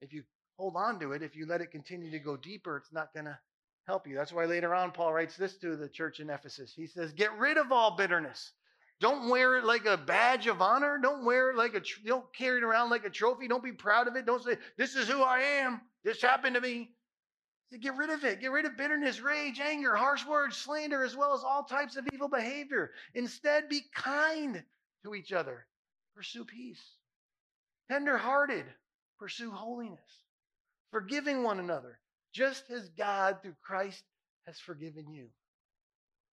[0.00, 0.22] If you
[0.56, 3.26] hold on to it, if you let it continue to go deeper, it's not going
[3.26, 3.38] to
[3.86, 4.14] help you.
[4.14, 6.72] That's why later on, Paul writes this to the church in Ephesus.
[6.74, 8.52] He says, Get rid of all bitterness.
[9.00, 10.98] Don't wear it like a badge of honor.
[11.02, 13.48] Don't wear it like a, don't carry it around like a trophy.
[13.48, 14.26] Don't be proud of it.
[14.26, 15.80] Don't say, This is who I am.
[16.04, 16.90] This happened to me.
[17.78, 18.40] Get rid of it.
[18.40, 22.06] Get rid of bitterness, rage, anger, harsh words, slander, as well as all types of
[22.12, 22.90] evil behavior.
[23.14, 24.64] Instead, be kind
[25.04, 25.66] to each other.
[26.16, 26.82] Pursue peace.
[27.88, 28.64] Tender hearted.
[29.18, 30.00] Pursue holiness.
[30.90, 32.00] Forgiving one another,
[32.32, 34.02] just as God through Christ
[34.46, 35.28] has forgiven you.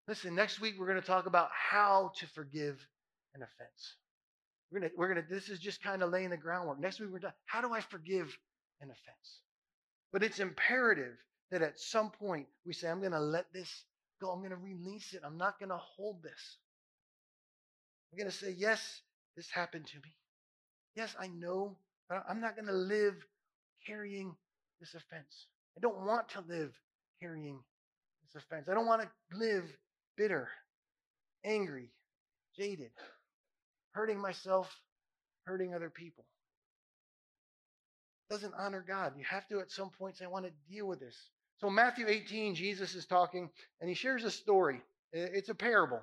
[0.07, 2.87] Listen, next week we're going to talk about how to forgive
[3.35, 3.95] an offense.
[4.71, 6.79] We're going to, we're going to, this is just kind of laying the groundwork.
[6.79, 8.35] Next week we're to, how do I forgive
[8.81, 9.41] an offense?
[10.17, 11.13] But it's imperative
[11.51, 13.83] that at some point we say, I'm going to let this
[14.19, 14.31] go.
[14.31, 15.21] I'm going to release it.
[15.23, 16.57] I'm not going to hold this.
[18.11, 19.01] I'm going to say, yes,
[19.35, 20.15] this happened to me.
[20.95, 21.77] Yes, I know,
[22.09, 23.13] but I'm not going to live
[23.85, 24.35] carrying
[24.79, 25.45] this offense.
[25.77, 26.73] I don't want to live
[27.21, 27.59] carrying
[28.23, 28.67] this offense.
[28.67, 29.65] I don't want to live
[30.17, 30.49] bitter,
[31.45, 31.91] angry,
[32.57, 32.89] jaded,
[33.91, 34.81] hurting myself,
[35.45, 36.25] hurting other people
[38.29, 39.13] doesn't honor God.
[39.17, 41.15] You have to at some point say, I want to deal with this.
[41.59, 43.49] So, Matthew 18, Jesus is talking
[43.81, 44.81] and he shares a story.
[45.11, 46.01] It's a parable.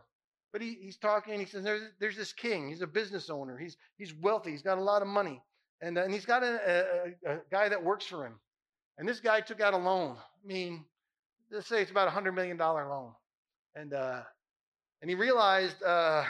[0.53, 2.69] But he, he's talking and he says, there's, there's this king.
[2.69, 3.59] He's a business owner.
[3.59, 4.51] He's, he's wealthy.
[4.51, 5.43] He's got a lot of money.
[5.81, 8.35] And, uh, and he's got a, a, a guy that works for him.
[8.97, 10.17] And this guy took out a loan.
[10.17, 10.85] I mean,
[11.51, 13.13] let's say it's about a $100 million loan.
[13.75, 14.23] And, uh,
[15.03, 16.25] and he realized uh,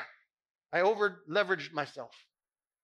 [0.72, 2.12] I over leveraged myself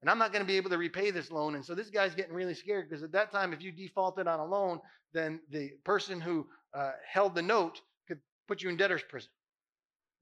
[0.01, 1.55] and I'm not going to be able to repay this loan.
[1.55, 4.41] And so this guy's getting really scared because at that time, if you defaulted on
[4.41, 4.81] a loan,
[5.13, 9.31] then the person who uh, held the note could put you in debtor's prison.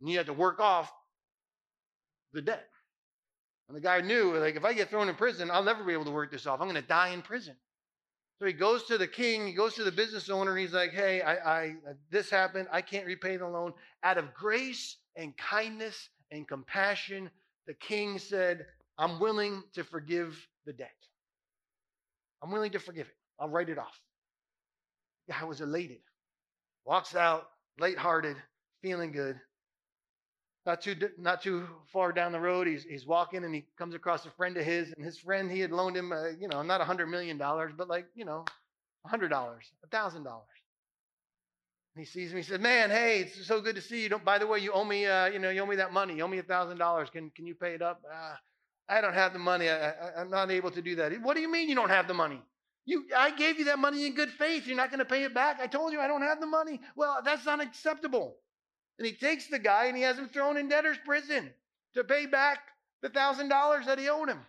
[0.01, 0.93] And you had to work off
[2.33, 2.69] the debt.
[3.69, 6.07] And the guy knew, like, if I get thrown in prison, I'll never be able
[6.07, 6.61] to work this off.
[6.61, 7.55] I'm going to die in prison.
[8.39, 10.93] So he goes to the king, he goes to the business owner, and he's like,
[10.93, 11.75] hey, I, I
[12.11, 12.69] this happened.
[12.71, 13.75] I can't repay the loan.
[14.05, 17.31] Out of grace and kindness and compassion,
[17.67, 18.65] the king said,
[18.99, 20.91] I'm willing to forgive the debt.
[22.43, 23.15] I'm willing to forgive it.
[23.41, 24.01] I'll write it off.
[25.31, 26.01] Guy was elated.
[26.87, 27.49] Walks out,
[27.81, 28.37] lighthearted,
[28.83, 29.41] feeling good.
[30.67, 34.27] Not too, not too far down the road, he's, he's walking and he comes across
[34.27, 36.81] a friend of his, and his friend, he had loaned him, uh, you know, not
[36.81, 38.45] a $100 million, but like, you know,
[39.07, 40.43] a $100, a $1,000.
[41.97, 42.39] he sees him.
[42.39, 44.09] He says, "Man, hey, it's so good to see you.
[44.11, 46.17] Don't, by the way, you owe me, uh, you know, you owe me that money.
[46.17, 47.11] You owe me a thousand dollars.
[47.11, 48.03] Can can you pay it up?
[48.13, 48.37] Uh,
[48.89, 49.69] I don't have the money.
[49.69, 51.13] I, am not able to do that.
[51.23, 52.41] What do you mean you don't have the money?
[52.87, 54.67] You, I gave you that money in good faith.
[54.67, 55.61] You're not going to pay it back.
[55.61, 56.81] I told you I don't have the money.
[56.97, 58.37] Well, that's unacceptable.
[58.99, 61.51] And he takes the guy and he has him thrown in debtor's prison
[61.95, 62.61] to pay back
[63.03, 64.41] the thousand dollars that he owed him.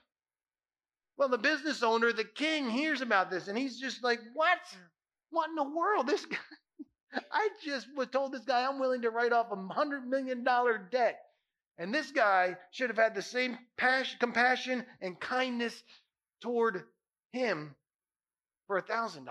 [1.17, 4.59] Well, the business owner, the king, hears about this and he's just like, "What?
[5.31, 6.07] What in the world?
[6.07, 6.37] This guy?
[7.31, 10.77] I just was told this guy I'm willing to write off a hundred million dollar
[10.77, 11.19] debt."
[11.79, 15.81] And this guy should have had the same passion, compassion and kindness
[16.41, 16.83] toward
[17.31, 17.73] him
[18.67, 19.25] for a $1,000.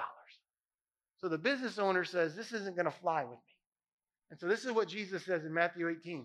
[1.20, 3.54] So the business owner says, This isn't going to fly with me.
[4.30, 6.24] And so this is what Jesus says in Matthew 18.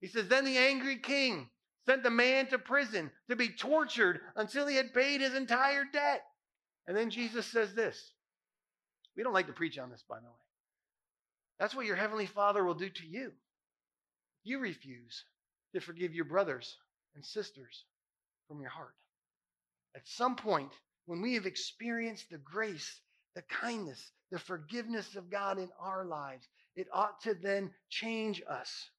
[0.00, 1.48] He says, Then the angry king
[1.86, 6.24] sent the man to prison to be tortured until he had paid his entire debt.
[6.88, 8.12] And then Jesus says this.
[9.16, 10.32] We don't like to preach on this, by the way.
[11.60, 13.32] That's what your heavenly Father will do to you.
[14.42, 15.24] You refuse
[15.74, 16.76] to forgive your brothers
[17.14, 17.84] and sisters
[18.48, 18.94] from your heart.
[19.94, 20.72] At some point,
[21.06, 23.00] when we have experienced the grace,
[23.34, 28.90] the kindness, the forgiveness of God in our lives, it ought to then change us.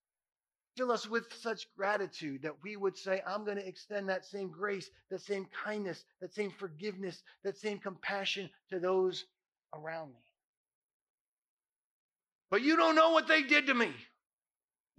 [0.77, 4.49] Fill us with such gratitude that we would say, I'm going to extend that same
[4.49, 9.25] grace, that same kindness, that same forgiveness, that same compassion to those
[9.73, 10.19] around me.
[12.49, 13.93] But you don't know what they did to me.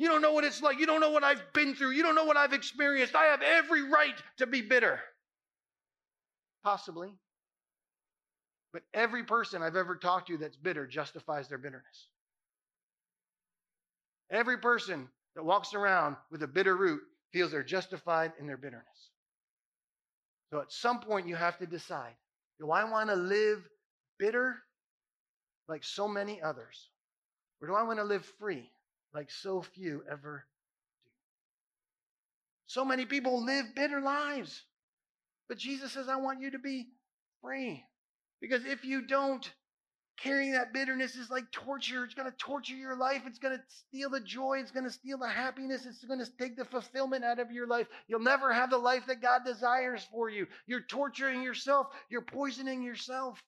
[0.02, 0.80] You don't know what it's like.
[0.80, 1.92] You don't know what I've been through.
[1.92, 3.14] You don't know what I've experienced.
[3.14, 4.98] I have every right to be bitter.
[6.64, 7.10] Possibly.
[8.72, 12.08] But every person I've ever talked to that's bitter justifies their bitterness.
[14.28, 19.10] Every person that walks around with a bitter root feels they're justified in their bitterness.
[20.50, 22.14] So at some point, you have to decide
[22.58, 23.62] do I want to live
[24.18, 24.56] bitter
[25.68, 26.88] like so many others?
[27.60, 28.68] Or do I want to live free
[29.14, 31.10] like so few ever do?
[32.66, 34.62] So many people live bitter lives.
[35.48, 36.88] But Jesus says, I want you to be
[37.42, 37.84] free.
[38.40, 39.50] Because if you don't,
[40.18, 42.04] carrying that bitterness is like torture.
[42.04, 43.22] It's going to torture your life.
[43.26, 44.58] It's going to steal the joy.
[44.60, 45.84] It's going to steal the happiness.
[45.84, 47.86] It's going to take the fulfillment out of your life.
[48.08, 50.46] You'll never have the life that God desires for you.
[50.66, 51.88] You're torturing yourself.
[52.08, 53.42] You're poisoning yourself.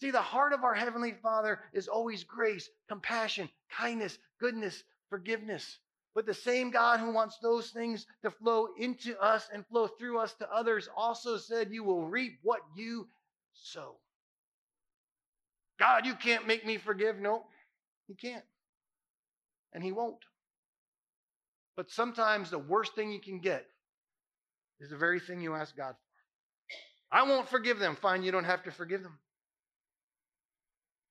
[0.00, 5.78] See, the heart of our Heavenly Father is always grace, compassion, kindness, goodness, forgiveness.
[6.14, 10.18] But the same God who wants those things to flow into us and flow through
[10.18, 13.08] us to others also said, You will reap what you
[13.54, 13.94] sow.
[15.78, 17.18] God, you can't make me forgive.
[17.18, 17.44] No,
[18.08, 18.44] He can't.
[19.72, 20.18] And He won't.
[21.76, 23.64] But sometimes the worst thing you can get
[24.80, 27.16] is the very thing you ask God for.
[27.16, 27.96] I won't forgive them.
[27.96, 29.18] Fine, you don't have to forgive them.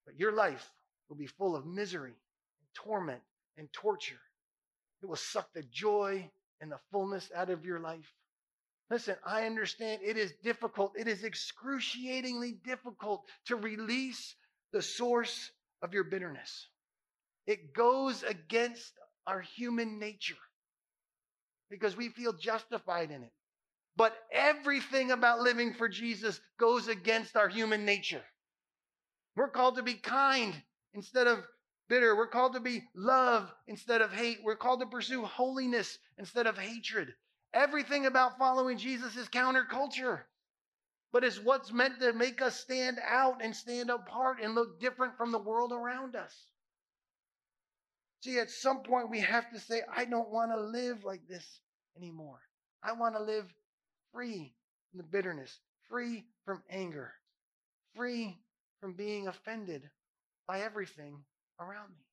[0.05, 0.69] But your life
[1.09, 2.13] will be full of misery
[2.73, 3.21] torment
[3.57, 4.19] and torture.
[5.01, 6.29] It will suck the joy
[6.59, 8.13] and the fullness out of your life.
[8.89, 10.93] Listen, I understand it is difficult.
[10.97, 14.35] It is excruciatingly difficult to release
[14.73, 16.67] the source of your bitterness.
[17.47, 18.93] It goes against
[19.25, 20.35] our human nature
[21.69, 23.31] because we feel justified in it.
[23.95, 28.23] But everything about living for Jesus goes against our human nature.
[29.35, 30.53] We're called to be kind
[30.93, 31.39] instead of
[31.91, 32.15] bitter.
[32.15, 34.37] We're called to be love instead of hate.
[34.45, 37.13] We're called to pursue holiness instead of hatred.
[37.53, 40.21] Everything about following Jesus is counterculture,
[41.11, 45.17] but it's what's meant to make us stand out and stand apart and look different
[45.17, 46.33] from the world around us.
[48.23, 51.45] See, at some point we have to say, I don't want to live like this
[51.97, 52.39] anymore.
[52.81, 53.53] I want to live
[54.13, 54.53] free
[54.89, 57.11] from the bitterness, free from anger,
[57.97, 58.37] free
[58.79, 59.89] from being offended
[60.47, 61.17] by everything
[61.61, 62.03] around me.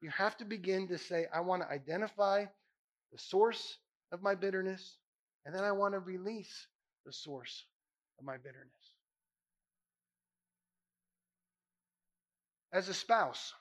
[0.00, 2.44] You have to begin to say, I want to identify
[3.12, 3.78] the source
[4.12, 4.96] of my bitterness,
[5.44, 6.66] and then I want to release
[7.06, 7.64] the source
[8.18, 8.68] of my bitterness.
[12.72, 13.54] As a spouse,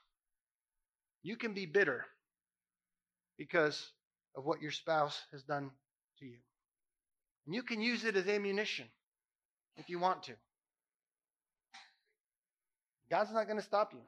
[1.24, 2.06] you can be bitter
[3.38, 3.92] because
[4.36, 5.72] of what your spouse has done
[6.20, 6.38] to you.
[7.46, 8.86] And you can use it as ammunition
[9.78, 10.34] if you want to.
[13.10, 14.02] God's not going to stop you.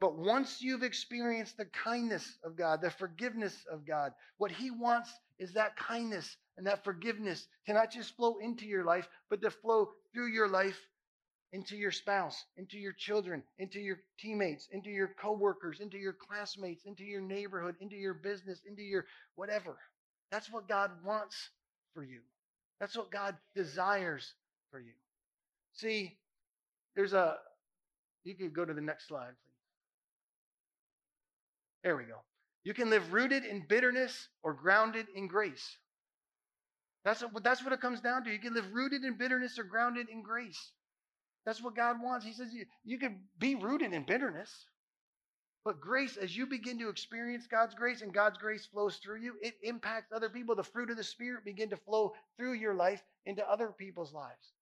[0.00, 5.10] But once you've experienced the kindness of God, the forgiveness of God, what He wants
[5.38, 9.50] is that kindness and that forgiveness to not just flow into your life, but to
[9.50, 10.78] flow through your life
[11.52, 16.84] into your spouse, into your children, into your teammates, into your coworkers, into your classmates,
[16.84, 19.76] into your neighborhood, into your business, into your whatever.
[20.30, 21.36] That's what God wants
[21.92, 22.20] for you.
[22.78, 24.32] That's what God desires
[24.70, 24.92] for you.
[25.74, 26.16] See,
[26.94, 27.36] there's a,
[28.24, 29.49] you could go to the next slide, please.
[31.82, 32.22] There we go.
[32.64, 35.76] You can live rooted in bitterness or grounded in grace.
[37.04, 38.30] That's what, that's what it comes down to.
[38.30, 40.72] You can live rooted in bitterness or grounded in grace.
[41.46, 42.26] That's what God wants.
[42.26, 44.66] He says you, you can be rooted in bitterness.
[45.64, 49.34] But grace, as you begin to experience God's grace and God's grace flows through you,
[49.42, 50.54] it impacts other people.
[50.54, 54.52] The fruit of the Spirit begin to flow through your life into other people's lives.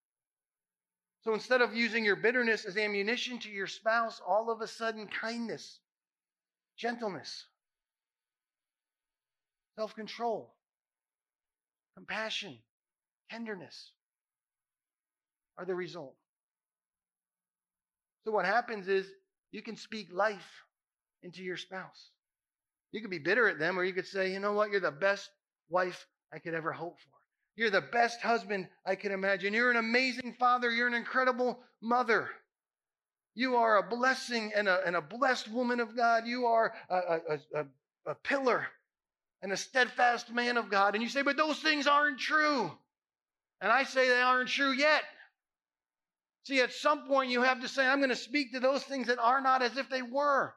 [1.23, 5.09] So instead of using your bitterness as ammunition to your spouse, all of a sudden
[5.09, 5.81] kindness,
[6.79, 7.45] gentleness,
[9.76, 10.55] self control,
[11.97, 12.59] compassion,
[13.31, 13.93] tenderness
[15.59, 16.14] are the result.
[18.24, 19.07] So, what happens is
[19.51, 20.64] you can speak life
[21.22, 22.11] into your spouse.
[22.93, 24.91] You could be bitter at them, or you could say, you know what, you're the
[24.91, 25.29] best
[25.68, 27.18] wife I could ever hope for.
[27.57, 29.53] You're the best husband I can imagine.
[29.53, 30.70] You're an amazing father.
[30.70, 32.29] You're an incredible mother.
[33.39, 36.26] You are a blessing and a, and a blessed woman of God.
[36.26, 37.66] You are a, a, a,
[38.07, 38.66] a pillar
[39.43, 40.95] and a steadfast man of God.
[40.97, 42.68] And you say, but those things aren't true.
[43.61, 45.05] And I say they aren't true yet.
[46.47, 49.07] See, at some point you have to say, I'm going to speak to those things
[49.07, 50.53] that are not as if they were.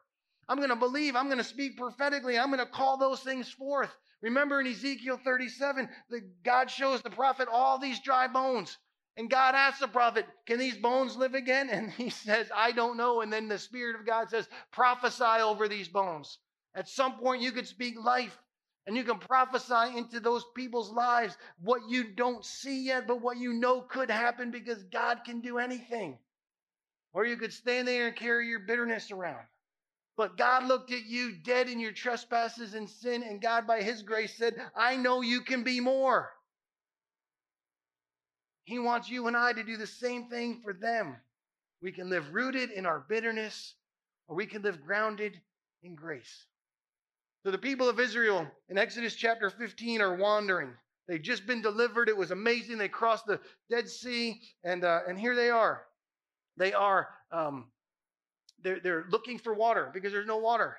[0.50, 1.16] I'm going to believe.
[1.16, 2.40] I'm going to speak prophetically.
[2.40, 3.96] I'm going to call those things forth.
[4.24, 8.76] Remember in Ezekiel 37, the, God shows the prophet all these dry bones.
[9.18, 11.70] And God asks the prophet, Can these bones live again?
[11.70, 13.22] And he says, I don't know.
[13.22, 16.40] And then the Spirit of God says, Prophesy over these bones.
[16.74, 18.38] At some point, you could speak life
[18.88, 23.38] and you can prophesy into those people's lives what you don't see yet, but what
[23.38, 26.18] you know could happen because God can do anything.
[27.14, 29.46] Or you could stand there and carry your bitterness around.
[30.18, 34.02] But God looked at you dead in your trespasses and sin, and God, by His
[34.02, 36.32] grace, said, I know you can be more.
[38.64, 41.18] He wants you and I to do the same thing for them.
[41.82, 43.76] We can live rooted in our bitterness,
[44.28, 45.40] or we can live grounded
[45.84, 46.46] in grace.
[47.44, 50.74] So the people of Israel in Exodus chapter 15 are wandering.
[51.08, 52.08] They've just been delivered.
[52.08, 52.78] It was amazing.
[52.78, 53.40] They crossed the
[53.70, 55.84] Dead Sea, and uh, and here they are.
[56.58, 57.66] They are um,
[58.64, 60.78] they're they're looking for water because there's no water.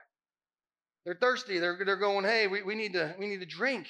[1.04, 1.58] They're thirsty.
[1.58, 3.88] They're they're going, hey, we, we need to we need to drink.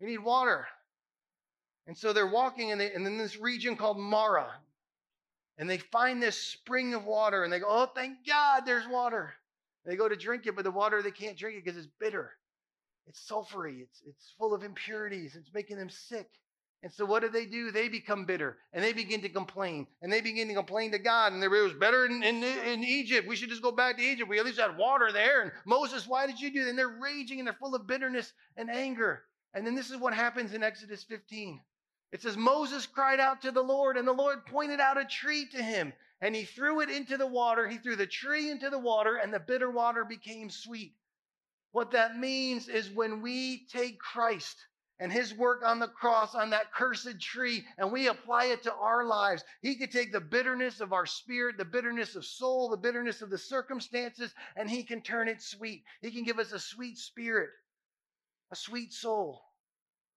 [0.00, 0.66] We need water.
[1.86, 4.52] And so they're walking in, the, in this region called Marah.
[5.58, 9.34] And they find this spring of water and they go, oh, thank God there's water.
[9.84, 12.32] They go to drink it, but the water they can't drink it because it's bitter.
[13.06, 13.82] It's sulfury.
[13.82, 15.36] It's, it's full of impurities.
[15.36, 16.28] It's making them sick.
[16.82, 17.70] And so what do they do?
[17.70, 21.32] They become bitter and they begin to complain and they begin to complain to God.
[21.32, 23.26] And it was better in, in, in, Egypt.
[23.26, 24.28] We should just go back to Egypt.
[24.28, 25.42] We at least had water there.
[25.42, 26.70] And Moses, why did you do that?
[26.70, 29.22] And they're raging and they're full of bitterness and anger.
[29.54, 31.60] And then this is what happens in Exodus 15.
[32.12, 35.46] It says, Moses cried out to the Lord, and the Lord pointed out a tree
[35.46, 35.92] to him
[36.24, 37.68] and he threw it into the water.
[37.68, 40.96] He threw the tree into the water, and the bitter water became sweet.
[41.72, 44.56] What that means is when we take Christ
[45.00, 48.72] and his work on the cross on that cursed tree and we apply it to
[48.72, 52.76] our lives, he could take the bitterness of our spirit, the bitterness of soul, the
[52.78, 55.84] bitterness of the circumstances, and he can turn it sweet.
[56.00, 57.50] He can give us a sweet spirit,
[58.50, 59.42] a sweet soul.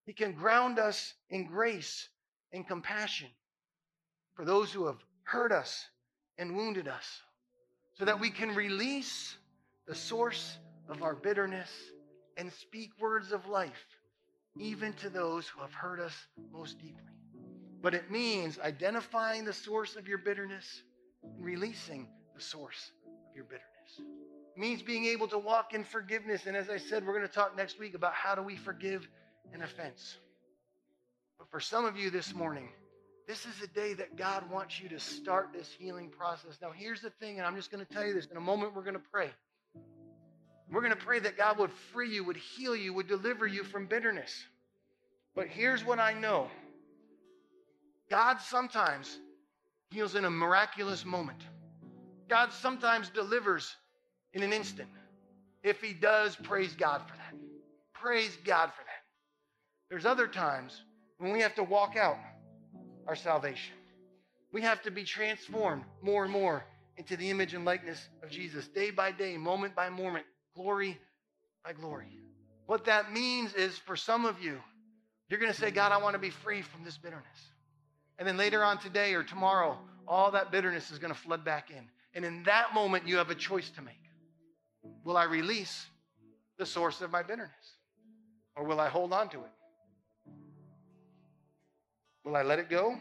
[0.08, 2.08] He can ground us in grace
[2.54, 3.28] and compassion
[4.36, 5.86] for those who have hurt us
[6.38, 7.22] and wounded us
[7.94, 9.36] so that we can release
[9.86, 11.70] the source of our bitterness
[12.38, 13.86] and speak words of life,
[14.58, 16.14] even to those who have hurt us
[16.54, 17.02] most deeply.
[17.82, 20.84] But it means identifying the source of your bitterness
[21.22, 24.00] and releasing the source of your bitterness.
[24.56, 26.46] It means being able to walk in forgiveness.
[26.46, 29.06] And as I said, we're going to talk next week about how do we forgive
[29.54, 30.18] an offense.
[31.38, 32.70] But for some of you this morning,
[33.28, 36.58] this is a day that God wants you to start this healing process.
[36.62, 38.26] Now, here's the thing, and I'm just going to tell you this.
[38.28, 39.30] In a moment, we're going to pray.
[40.72, 43.64] We're going to pray that God would free you, would heal you, would deliver you
[43.64, 44.46] from bitterness.
[45.36, 46.50] But here's what I know
[48.10, 49.20] God sometimes
[49.92, 51.42] heals in a miraculous moment,
[52.30, 53.76] God sometimes delivers
[54.34, 54.90] in an instant.
[55.64, 57.34] If He does, praise God for that.
[57.94, 58.87] Praise God for that.
[59.90, 60.82] There's other times
[61.18, 62.18] when we have to walk out
[63.08, 63.74] our salvation.
[64.52, 66.66] We have to be transformed more and more
[66.98, 70.26] into the image and likeness of Jesus, day by day, moment by moment,
[70.56, 70.98] glory
[71.64, 72.18] by glory.
[72.66, 74.60] What that means is for some of you,
[75.30, 77.26] you're going to say, God, I want to be free from this bitterness.
[78.18, 79.78] And then later on today or tomorrow,
[80.08, 81.88] all that bitterness is going to flood back in.
[82.14, 83.96] And in that moment, you have a choice to make.
[85.04, 85.86] Will I release
[86.58, 87.52] the source of my bitterness?
[88.56, 89.52] Or will I hold on to it?
[92.28, 92.98] Will I let it go?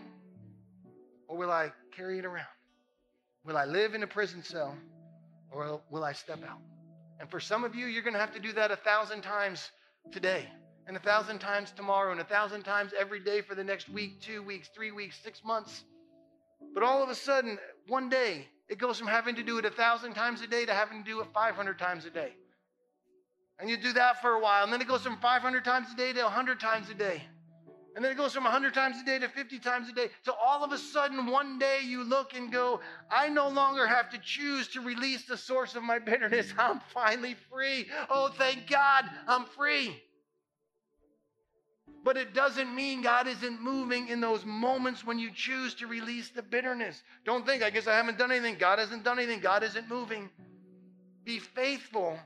[1.26, 2.46] Or will I carry it around?
[3.44, 4.76] Will I live in a prison cell?
[5.50, 6.60] Or will I step out?
[7.18, 9.72] And for some of you, you're going to have to do that a thousand times
[10.12, 10.48] today,
[10.86, 14.20] and a thousand times tomorrow, and a thousand times every day for the next week,
[14.20, 15.82] two weeks, three weeks, six months.
[16.72, 17.58] But all of a sudden,
[17.88, 20.72] one day, it goes from having to do it a thousand times a day to
[20.72, 22.32] having to do it 500 times a day.
[23.58, 25.96] And you do that for a while, and then it goes from 500 times a
[25.96, 27.22] day to 100 times a day.
[27.96, 30.10] And then it goes from 100 times a day to 50 times a day.
[30.20, 32.80] So all of a sudden, one day you look and go,
[33.10, 36.52] I no longer have to choose to release the source of my bitterness.
[36.58, 37.86] I'm finally free.
[38.10, 40.02] Oh, thank God, I'm free.
[42.04, 46.28] But it doesn't mean God isn't moving in those moments when you choose to release
[46.28, 47.02] the bitterness.
[47.24, 48.56] Don't think, I guess I haven't done anything.
[48.58, 49.40] God hasn't done anything.
[49.40, 50.28] God isn't moving.
[51.24, 52.18] Be faithful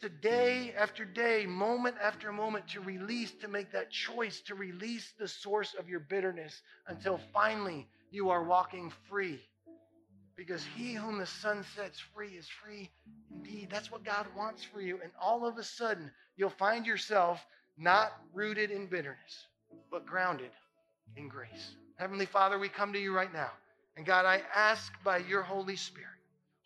[0.00, 5.12] to day after day, moment after moment, to release, to make that choice, to release
[5.18, 9.40] the source of your bitterness until finally you are walking free.
[10.36, 12.90] Because he whom the Son sets free is free
[13.30, 13.68] indeed.
[13.70, 14.98] That's what God wants for you.
[15.02, 17.44] And all of a sudden, you'll find yourself
[17.76, 19.46] not rooted in bitterness,
[19.90, 20.50] but grounded
[21.16, 21.74] in grace.
[21.96, 23.50] Heavenly Father, we come to you right now.
[23.96, 26.08] And God, I ask by your Holy Spirit,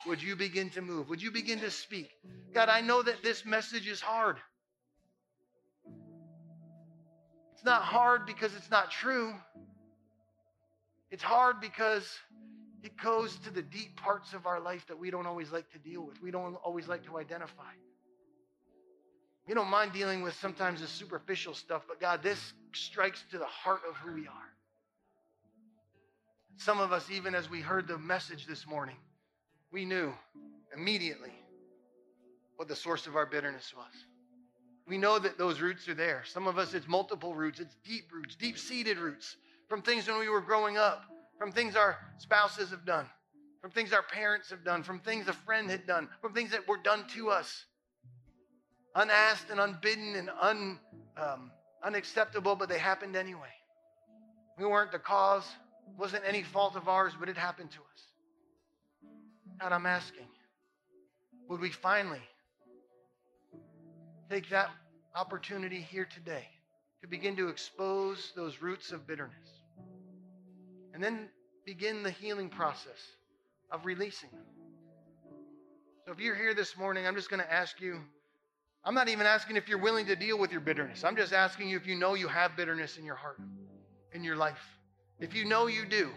[0.07, 1.09] would you begin to move?
[1.09, 2.11] Would you begin to speak?
[2.53, 4.37] God, I know that this message is hard.
[7.55, 9.35] It's not hard because it's not true.
[11.11, 12.07] It's hard because
[12.83, 15.79] it goes to the deep parts of our life that we don't always like to
[15.79, 16.21] deal with.
[16.21, 17.73] We don't always like to identify.
[19.47, 23.47] We don't mind dealing with sometimes the superficial stuff, but God, this strikes to the
[23.47, 24.53] heart of who we are.
[26.57, 28.97] Some of us, even as we heard the message this morning,
[29.75, 30.15] we knew
[30.73, 31.33] immediately
[32.55, 33.93] what the source of our bitterness was.
[34.87, 36.23] We know that those roots are there.
[36.25, 39.37] Some of us, it's multiple roots, it's deep roots, deep seated roots
[39.69, 41.03] from things when we were growing up,
[41.41, 43.07] from things our spouses have done,
[43.61, 46.69] from things our parents have done, from things a friend had done, from things that
[46.69, 47.65] were done to us.
[48.95, 50.79] Unasked and unbidden and un,
[51.17, 51.51] um,
[51.83, 53.51] unacceptable, but they happened anyway.
[54.57, 55.45] We weren't the cause,
[55.99, 58.14] wasn't any fault of ours, but it happened to us.
[59.61, 60.27] God, I'm asking,
[61.49, 62.23] would we finally
[64.31, 64.71] take that
[65.15, 66.47] opportunity here today
[67.03, 69.49] to begin to expose those roots of bitterness
[70.93, 71.29] and then
[71.65, 72.99] begin the healing process
[73.71, 74.45] of releasing them?
[76.07, 78.01] So if you're here this morning, I'm just going to ask you.
[78.85, 81.05] I'm not even asking if you're willing to deal with your bitterness.
[81.05, 83.41] I'm just asking you if you know you have bitterness in your heart,
[84.13, 84.61] in your life.
[85.21, 86.11] If you know you do,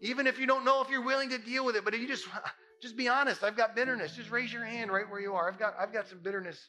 [0.00, 2.08] even if you don't know if you're willing to deal with it, but if you
[2.08, 2.26] just
[2.82, 4.16] just be honest, I've got bitterness.
[4.16, 5.48] Just raise your hand right where you are.
[5.48, 6.68] I've got I've got some bitterness.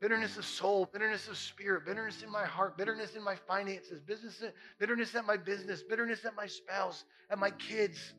[0.00, 4.40] Bitterness of soul, bitterness of spirit, bitterness in my heart, bitterness in my finances, business,
[4.78, 8.14] bitterness at my business, bitterness at my spouse, at my kids.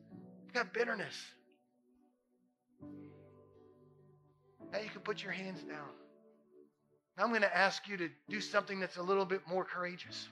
[0.46, 1.14] I've got bitterness.
[4.72, 5.88] Now you can put your hands down.
[7.16, 10.28] Now I'm going to ask you to do something that's a little bit more courageous.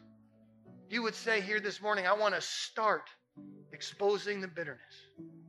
[0.90, 3.08] You would say here this morning, I want to start
[3.78, 4.80] exposing the bitterness.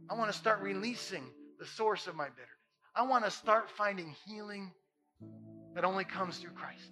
[0.08, 1.24] I want to start releasing
[1.58, 2.48] the source of my bitterness.
[2.96, 4.72] I want to start finding healing
[5.74, 6.92] that only comes through Christ.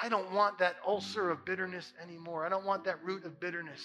[0.00, 2.44] I don't want that ulcer of bitterness anymore.
[2.44, 3.80] I don't want that root of bitterness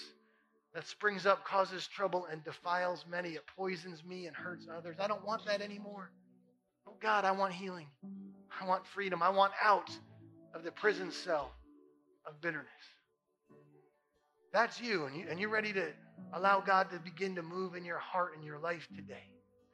[0.74, 3.30] that springs up, causes trouble, and defiles many.
[3.30, 4.96] It poisons me and hurts others.
[5.00, 6.10] I don't want that anymore.
[6.86, 7.86] Oh God, I want healing.
[8.60, 9.22] I want freedom.
[9.22, 9.90] I want out
[10.54, 11.50] of the prison cell
[12.26, 12.68] of bitterness.
[14.52, 15.88] That's you, and, you, and you're ready to
[16.34, 19.24] allow God to begin to move in your heart and your life today.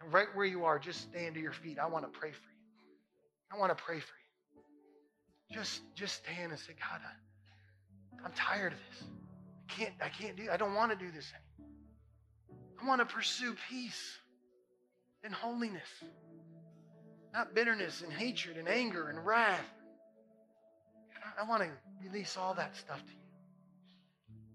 [0.00, 1.78] And right where you are, just stand to your feet.
[1.78, 3.52] I want to pray for you.
[3.52, 5.56] I want to pray for you.
[5.56, 9.08] Just, just stand and say, God, I, I'm tired of this.
[9.68, 10.48] I can't, I can't do.
[10.52, 11.74] I don't want to do this anymore.
[12.80, 14.18] I want to pursue peace
[15.24, 15.88] and holiness,
[17.32, 19.64] not bitterness and hatred and anger and wrath.
[21.16, 21.70] I, I want to
[22.06, 23.27] release all that stuff to you.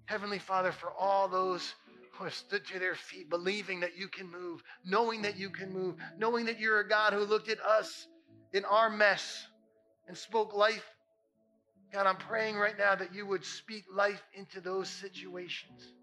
[0.06, 1.74] Heavenly Father, for all those
[2.14, 5.74] who have stood to their feet, believing that you can move, knowing that you can
[5.74, 8.08] move, knowing that you're a God who looked at us
[8.52, 9.48] in our mess
[10.08, 10.86] and spoke life.
[11.92, 15.94] God, I'm praying right now that you would speak life into those situations.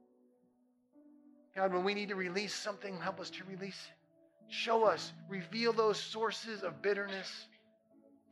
[1.55, 4.53] God, when we need to release something, help us to release it.
[4.53, 7.47] Show us, reveal those sources of bitterness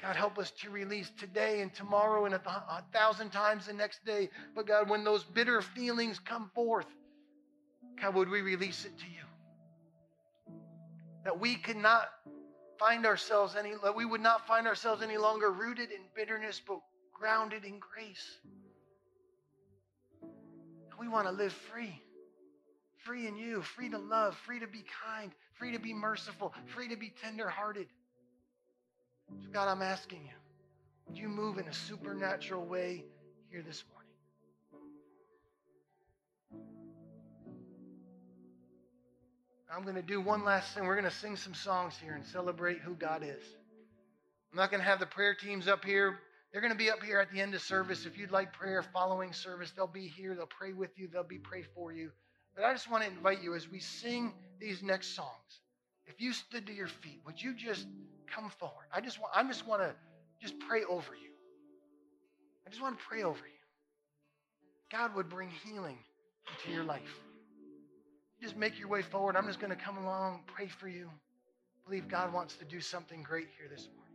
[0.00, 3.72] God, help us to release today and tomorrow and a, th- a, thousand times the
[3.72, 4.30] next day.
[4.54, 6.86] But God, when those bitter feelings come forth,
[8.00, 10.54] God, would we release it to you?
[11.24, 12.08] That we could not
[12.78, 16.78] find ourselves any, that we would not find ourselves any longer rooted in bitterness, but
[17.12, 18.38] grounded in grace.
[20.98, 22.00] We want to live free.
[22.98, 26.88] Free in you, free to love, free to be kind, free to be merciful, free
[26.88, 27.86] to be tenderhearted.
[29.30, 30.32] So, God, I'm asking you,
[31.06, 33.04] would you move in a supernatural way
[33.50, 33.98] here this morning?
[39.74, 40.86] I'm going to do one last thing.
[40.86, 43.42] We're going to sing some songs here and celebrate who God is.
[44.50, 46.18] I'm not going to have the prayer teams up here.
[46.50, 48.06] They're going to be up here at the end of service.
[48.06, 50.34] If you'd like prayer following service, they'll be here.
[50.34, 51.08] They'll pray with you.
[51.12, 52.10] They'll be pray for you.
[52.56, 55.60] But I just want to invite you as we sing these next songs.
[56.06, 57.86] If you stood to your feet, would you just
[58.34, 58.86] come forward.
[58.92, 59.94] I just want, I just want to
[60.40, 61.30] just pray over you.
[62.66, 63.58] I just want to pray over you.
[64.90, 65.98] God would bring healing
[66.50, 67.20] into your life.
[68.40, 69.36] Just make your way forward.
[69.36, 71.10] I'm just going to come along, pray for you.
[71.84, 74.07] believe God wants to do something great here this morning.